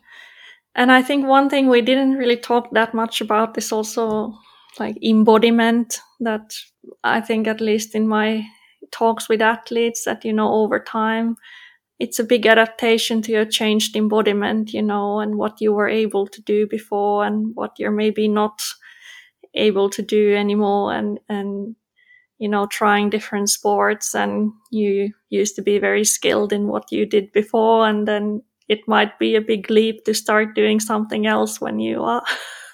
And 0.75 0.91
I 0.91 1.03
think 1.03 1.27
one 1.27 1.49
thing 1.49 1.69
we 1.69 1.81
didn't 1.81 2.15
really 2.15 2.37
talk 2.37 2.71
that 2.73 2.93
much 2.93 3.21
about 3.21 3.57
is 3.57 3.73
also 3.73 4.35
like 4.81 4.97
embodiment 5.03 6.01
that 6.21 6.55
I 7.05 7.21
think 7.21 7.47
at 7.47 7.61
least 7.61 7.95
in 7.95 8.09
my 8.09 8.45
talks 8.93 9.29
with 9.29 9.43
athletes 9.43 10.05
that 10.05 10.25
you 10.25 10.33
know 10.33 10.53
over 10.55 10.79
time 10.81 11.37
it's 11.99 12.19
a 12.19 12.25
big 12.25 12.47
adaptation 12.47 13.23
to 13.23 13.33
your 13.33 13.47
changed 13.47 13.97
embodiment, 13.97 14.73
you 14.75 14.83
know, 14.83 15.21
and 15.21 15.37
what 15.37 15.61
you 15.61 15.73
were 15.73 15.89
able 15.89 16.27
to 16.27 16.43
do 16.43 16.67
before 16.67 17.25
and 17.25 17.53
what 17.55 17.73
you're 17.79 17.91
maybe 17.91 18.29
not 18.29 18.63
able 19.55 19.89
to 19.91 20.03
do 20.03 20.35
anymore 20.35 20.93
and 20.93 21.19
and 21.29 21.75
you 22.39 22.49
know 22.49 22.67
trying 22.67 23.11
different 23.11 23.51
sports. 23.51 24.15
And 24.15 24.53
you 24.71 25.13
used 25.31 25.57
to 25.57 25.63
be 25.63 25.79
very 25.79 26.05
skilled 26.05 26.53
in 26.53 26.69
what 26.69 26.93
you 26.93 27.07
did 27.07 27.33
before 27.33 27.89
and 27.89 28.09
then 28.09 28.43
it 28.69 28.81
might 28.89 29.19
be 29.19 29.37
a 29.37 29.41
big 29.41 29.71
leap 29.71 30.05
to 30.05 30.15
start 30.15 30.55
doing 30.55 30.81
something 30.81 31.27
else 31.27 31.61
when 31.61 31.79
you 31.81 32.03
are 32.03 32.25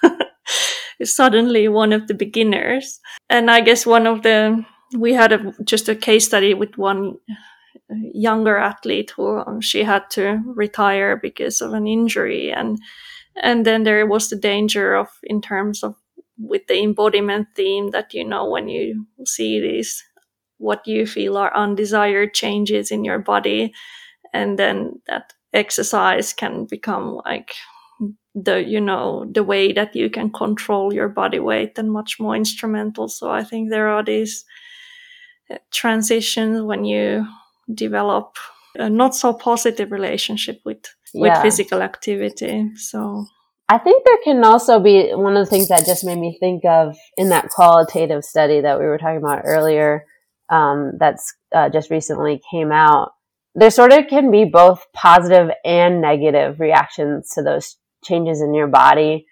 suddenly 1.05 1.67
one 1.67 1.93
of 1.93 2.07
the 2.07 2.13
beginners. 2.13 2.99
And 3.29 3.49
i 3.49 3.61
guess 3.61 3.85
one 3.85 4.07
of 4.07 4.23
the 4.23 4.65
we 4.97 5.13
had 5.13 5.31
a, 5.31 5.53
just 5.63 5.89
a 5.89 5.95
case 5.95 6.25
study 6.25 6.53
with 6.53 6.77
one 6.77 7.15
younger 8.13 8.57
athlete 8.57 9.11
who 9.15 9.39
um, 9.39 9.61
she 9.61 9.83
had 9.83 10.09
to 10.11 10.41
retire 10.45 11.17
because 11.17 11.61
of 11.61 11.73
an 11.73 11.87
injury. 11.87 12.51
And 12.51 12.79
and 13.41 13.65
then 13.65 13.83
there 13.83 14.05
was 14.05 14.29
the 14.29 14.35
danger 14.35 14.95
of 14.95 15.07
in 15.23 15.41
terms 15.41 15.83
of 15.83 15.95
with 16.37 16.67
the 16.67 16.81
embodiment 16.81 17.47
theme 17.55 17.91
that 17.91 18.13
you 18.13 18.23
know 18.23 18.49
when 18.49 18.67
you 18.67 19.05
see 19.25 19.59
these 19.59 20.03
what 20.57 20.85
you 20.87 21.05
feel 21.05 21.37
are 21.37 21.55
undesired 21.55 22.33
changes 22.33 22.91
in 22.91 23.03
your 23.03 23.19
body 23.19 23.73
and 24.33 24.57
then 24.57 25.01
that 25.07 25.33
exercise 25.53 26.33
can 26.33 26.65
become 26.65 27.19
like 27.25 27.53
the 28.35 28.63
you 28.63 28.81
know 28.81 29.25
the 29.31 29.43
way 29.43 29.71
that 29.71 29.95
you 29.95 30.09
can 30.09 30.31
control 30.31 30.93
your 30.93 31.07
body 31.07 31.39
weight 31.39 31.77
and 31.77 31.91
much 31.91 32.19
more 32.19 32.35
instrumental 32.35 33.07
so 33.07 33.29
i 33.29 33.43
think 33.43 33.69
there 33.69 33.87
are 33.87 34.03
these 34.03 34.43
uh, 35.51 35.57
transitions 35.71 36.61
when 36.61 36.83
you 36.83 37.25
develop 37.73 38.35
a 38.75 38.89
not 38.89 39.15
so 39.15 39.33
positive 39.33 39.91
relationship 39.91 40.59
with 40.65 40.83
with 41.13 41.37
physical 41.43 41.83
activity 41.83 42.71
so 42.75 43.23
I 43.69 43.77
think 43.77 44.03
there 44.05 44.17
can 44.23 44.43
also 44.43 44.79
be 44.79 45.09
one 45.13 45.37
of 45.37 45.45
the 45.45 45.49
things 45.49 45.69
that 45.69 45.85
just 45.85 46.03
made 46.03 46.19
me 46.19 46.37
think 46.39 46.65
of 46.65 46.97
in 47.17 47.29
that 47.29 47.49
qualitative 47.49 48.23
study 48.23 48.61
that 48.61 48.77
we 48.77 48.85
were 48.85 48.97
talking 48.97 49.17
about 49.17 49.43
earlier. 49.45 50.05
Um, 50.49 50.93
that's 50.99 51.33
uh, 51.55 51.69
just 51.69 51.89
recently 51.89 52.41
came 52.51 52.71
out. 52.71 53.13
There 53.55 53.71
sort 53.71 53.93
of 53.93 54.07
can 54.07 54.31
be 54.31 54.45
both 54.45 54.85
positive 54.93 55.49
and 55.63 56.01
negative 56.01 56.59
reactions 56.59 57.29
to 57.35 57.41
those 57.41 57.77
changes 58.03 58.41
in 58.41 58.53
your 58.53 58.67
body. 58.67 59.25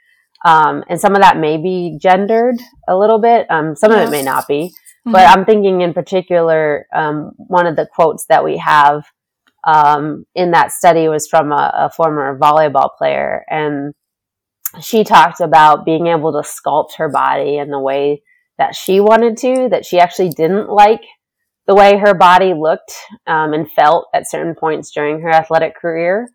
Um, 0.43 0.83
and 0.89 0.99
some 0.99 1.15
of 1.15 1.21
that 1.21 1.37
may 1.37 1.57
be 1.57 1.97
gendered 2.01 2.55
a 2.87 2.97
little 2.97 3.19
bit. 3.19 3.49
Um, 3.49 3.75
some 3.75 3.91
yeah. 3.91 3.99
of 3.99 4.07
it 4.07 4.11
may 4.11 4.23
not 4.23 4.47
be. 4.47 4.71
Mm-hmm. 5.07 5.11
But 5.11 5.29
I'm 5.29 5.45
thinking 5.45 5.81
in 5.81 5.93
particular, 5.93 6.87
um, 6.93 7.31
one 7.37 7.67
of 7.67 7.75
the 7.75 7.87
quotes 7.93 8.25
that 8.27 8.43
we 8.43 8.57
have 8.57 9.05
um, 9.63 10.25
in 10.35 10.51
that 10.51 10.71
study 10.71 11.07
was 11.07 11.27
from 11.27 11.51
a, 11.51 11.71
a 11.75 11.89
former 11.89 12.37
volleyball 12.37 12.89
player. 12.97 13.45
And 13.49 13.93
she 14.79 15.03
talked 15.03 15.41
about 15.41 15.85
being 15.85 16.07
able 16.07 16.31
to 16.31 16.47
sculpt 16.47 16.95
her 16.97 17.09
body 17.09 17.57
in 17.57 17.69
the 17.69 17.79
way 17.79 18.23
that 18.57 18.75
she 18.75 18.99
wanted 18.99 19.37
to, 19.37 19.69
that 19.69 19.85
she 19.85 19.99
actually 19.99 20.29
didn't 20.29 20.69
like 20.69 21.01
the 21.67 21.75
way 21.75 21.97
her 21.97 22.13
body 22.13 22.53
looked 22.53 22.93
um, 23.27 23.53
and 23.53 23.71
felt 23.71 24.07
at 24.13 24.29
certain 24.29 24.55
points 24.55 24.91
during 24.91 25.21
her 25.21 25.29
athletic 25.29 25.75
career. 25.75 26.29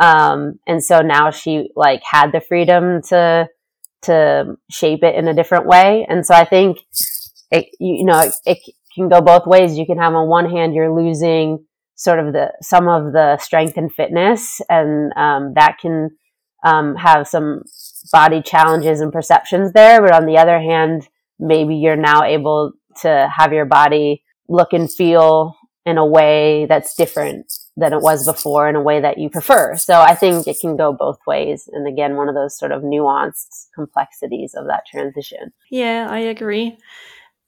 Um, 0.00 0.58
and 0.66 0.82
so 0.82 1.00
now 1.00 1.30
she 1.30 1.70
like 1.76 2.02
had 2.04 2.32
the 2.32 2.40
freedom 2.40 3.02
to 3.08 3.48
to 4.02 4.56
shape 4.68 5.04
it 5.04 5.14
in 5.14 5.28
a 5.28 5.34
different 5.34 5.66
way. 5.66 6.04
And 6.08 6.26
so 6.26 6.34
I 6.34 6.44
think 6.44 6.78
it, 7.50 7.66
you 7.78 8.04
know, 8.04 8.30
it, 8.44 8.58
can 8.94 9.08
go 9.08 9.20
both 9.20 9.46
ways. 9.46 9.78
You 9.78 9.86
can 9.86 9.98
have 9.98 10.12
on 10.12 10.28
one 10.28 10.50
hand, 10.50 10.74
you're 10.74 10.94
losing 10.94 11.64
sort 11.94 12.18
of 12.18 12.32
the 12.32 12.52
some 12.60 12.88
of 12.88 13.12
the 13.12 13.38
strength 13.38 13.76
and 13.76 13.90
fitness, 13.92 14.60
and 14.68 15.12
um, 15.16 15.54
that 15.54 15.78
can 15.80 16.10
um, 16.64 16.96
have 16.96 17.26
some 17.26 17.62
body 18.12 18.42
challenges 18.42 19.00
and 19.00 19.12
perceptions 19.12 19.72
there. 19.72 20.02
But 20.02 20.12
on 20.12 20.26
the 20.26 20.36
other 20.36 20.60
hand, 20.60 21.08
maybe 21.38 21.76
you're 21.76 21.96
now 21.96 22.22
able 22.22 22.72
to 23.00 23.30
have 23.34 23.52
your 23.52 23.64
body 23.64 24.22
look 24.48 24.72
and 24.72 24.92
feel 24.92 25.56
in 25.86 25.96
a 25.96 26.06
way 26.06 26.66
that's 26.66 26.94
different 26.94 27.50
than 27.76 27.92
it 27.92 28.02
was 28.02 28.26
before 28.26 28.68
in 28.68 28.76
a 28.76 28.82
way 28.82 29.00
that 29.00 29.18
you 29.18 29.30
prefer. 29.30 29.76
So 29.76 30.00
I 30.00 30.14
think 30.14 30.46
it 30.46 30.58
can 30.60 30.76
go 30.76 30.92
both 30.92 31.18
ways. 31.26 31.68
And 31.72 31.86
again, 31.86 32.16
one 32.16 32.28
of 32.28 32.34
those 32.34 32.58
sort 32.58 32.70
of 32.70 32.82
nuanced 32.82 33.68
complexities 33.74 34.54
of 34.54 34.66
that 34.66 34.84
transition. 34.86 35.52
Yeah, 35.70 36.06
I 36.10 36.18
agree 36.18 36.76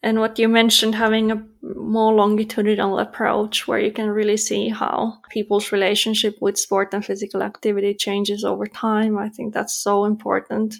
and 0.05 0.21
what 0.21 0.39
you 0.39 0.49
mentioned 0.49 0.95
having 0.95 1.33
a 1.33 1.43
more 1.63 2.13
longitudinal 2.13 2.99
approach 2.99 3.67
where 3.67 3.79
you 3.79 3.91
can 3.91 4.11
really 4.11 4.37
see 4.37 4.69
how 4.69 5.19
people's 5.31 5.73
relationship 5.73 6.37
with 6.43 6.59
sport 6.59 6.93
and 6.93 7.05
physical 7.05 7.43
activity 7.43 7.95
changes 7.95 8.45
over 8.45 8.67
time 8.67 9.17
i 9.19 9.29
think 9.29 9.55
that's 9.55 9.75
so 9.75 10.05
important 10.05 10.75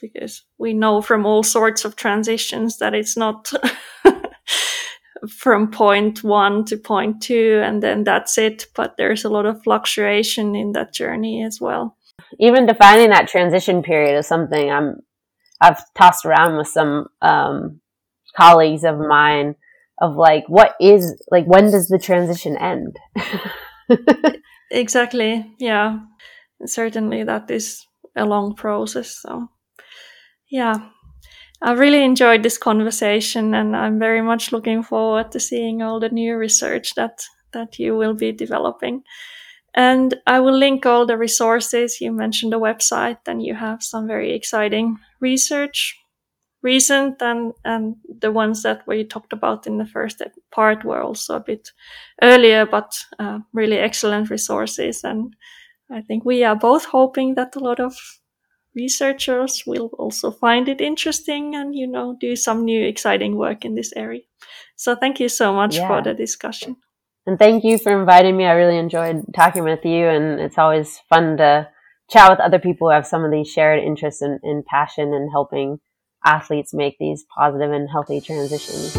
because 0.00 0.44
we 0.56 0.72
know 0.72 1.02
from 1.02 1.26
all 1.26 1.42
sorts 1.42 1.84
of 1.84 1.94
transitions 1.94 2.78
that 2.78 2.94
it's 2.94 3.16
not 3.16 3.52
from 5.28 5.70
point 5.70 6.22
one 6.22 6.64
to 6.66 6.76
point 6.76 7.22
two 7.22 7.62
and 7.64 7.82
then 7.82 8.04
that's 8.04 8.38
it. 8.38 8.66
But 8.74 8.96
there's 8.96 9.24
a 9.24 9.28
lot 9.28 9.46
of 9.46 9.62
fluctuation 9.62 10.54
in 10.54 10.72
that 10.72 10.92
journey 10.92 11.42
as 11.42 11.60
well. 11.60 11.96
Even 12.38 12.66
defining 12.66 13.10
that 13.10 13.28
transition 13.28 13.82
period 13.82 14.18
is 14.18 14.26
something 14.26 14.70
i'm 14.70 14.96
i've 15.60 15.80
tossed 15.94 16.26
around 16.26 16.56
with 16.58 16.68
some 16.68 17.06
um, 17.22 17.80
colleagues 18.36 18.84
of 18.84 18.98
mine 18.98 19.54
of 20.00 20.16
like 20.16 20.44
what 20.48 20.74
is 20.80 21.14
like 21.30 21.46
when 21.46 21.70
does 21.70 21.88
the 21.88 21.98
transition 21.98 22.56
end? 22.56 22.96
Exactly. 24.70 25.50
Yeah. 25.58 26.00
Certainly 26.66 27.24
that 27.24 27.50
is 27.50 27.86
a 28.16 28.24
long 28.24 28.54
process 28.54 29.20
so 29.22 29.48
yeah 30.50 30.74
i 31.62 31.72
really 31.72 32.02
enjoyed 32.04 32.42
this 32.42 32.58
conversation 32.58 33.54
and 33.54 33.76
i'm 33.76 33.98
very 33.98 34.22
much 34.22 34.52
looking 34.52 34.82
forward 34.82 35.30
to 35.32 35.40
seeing 35.40 35.82
all 35.82 36.00
the 36.00 36.08
new 36.08 36.36
research 36.36 36.94
that 36.94 37.22
that 37.52 37.78
you 37.78 37.96
will 37.96 38.12
be 38.14 38.30
developing. 38.30 39.02
And 39.74 40.14
i 40.26 40.40
will 40.40 40.56
link 40.56 40.86
all 40.86 41.06
the 41.06 41.16
resources. 41.18 42.00
You 42.00 42.12
mentioned 42.12 42.52
the 42.52 42.60
website 42.60 43.18
and 43.26 43.42
you 43.42 43.54
have 43.54 43.82
some 43.82 44.06
very 44.06 44.32
exciting 44.34 44.98
research 45.20 45.96
recent 46.62 47.22
and 47.22 47.52
and 47.64 47.96
the 48.22 48.32
ones 48.32 48.62
that 48.62 48.86
we 48.86 49.04
talked 49.04 49.32
about 49.32 49.66
in 49.66 49.78
the 49.78 49.86
first 49.86 50.22
part 50.50 50.84
were 50.84 51.02
also 51.02 51.36
a 51.36 51.40
bit 51.40 51.70
earlier 52.22 52.66
but 52.66 52.92
uh, 53.18 53.38
really 53.52 53.78
excellent 53.78 54.30
resources. 54.30 55.04
And 55.04 55.36
i 55.90 56.02
think 56.02 56.24
we 56.24 56.44
are 56.44 56.56
both 56.56 56.86
hoping 56.86 57.34
that 57.36 57.56
a 57.56 57.60
lot 57.60 57.80
of 57.80 57.94
researchers 58.78 59.62
will 59.66 59.90
also 59.98 60.30
find 60.30 60.68
it 60.68 60.80
interesting 60.80 61.54
and 61.54 61.74
you 61.74 61.86
know 61.86 62.16
do 62.20 62.34
some 62.36 62.64
new 62.64 62.82
exciting 62.86 63.36
work 63.36 63.64
in 63.64 63.74
this 63.74 63.92
area 63.96 64.22
so 64.76 64.94
thank 64.94 65.20
you 65.20 65.28
so 65.28 65.52
much 65.52 65.76
yeah. 65.76 65.88
for 65.88 66.02
the 66.02 66.14
discussion 66.14 66.76
And 67.28 67.38
thank 67.38 67.62
you 67.62 67.76
for 67.76 67.92
inviting 67.92 68.38
me. 68.38 68.46
I 68.46 68.52
really 68.52 68.78
enjoyed 68.78 69.22
talking 69.36 69.62
with 69.62 69.84
you, 69.84 70.08
and 70.08 70.40
it's 70.40 70.56
always 70.56 70.98
fun 71.10 71.36
to 71.36 71.68
chat 72.10 72.30
with 72.30 72.40
other 72.40 72.58
people 72.58 72.88
who 72.88 72.94
have 72.94 73.06
some 73.06 73.22
of 73.22 73.30
these 73.30 73.50
shared 73.50 73.84
interests 73.84 74.22
and, 74.22 74.40
and 74.42 74.64
passion 74.64 75.12
in 75.12 75.28
helping 75.30 75.78
athletes 76.24 76.72
make 76.72 76.96
these 76.98 77.26
positive 77.36 77.70
and 77.70 77.90
healthy 77.90 78.22
transitions. 78.22 78.96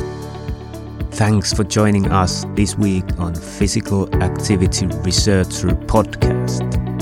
Thanks 1.10 1.52
for 1.52 1.64
joining 1.64 2.12
us 2.12 2.46
this 2.54 2.78
week 2.78 3.04
on 3.18 3.34
Physical 3.34 4.14
Activity 4.22 4.86
Researcher 4.86 5.70
Podcast. 5.70 6.89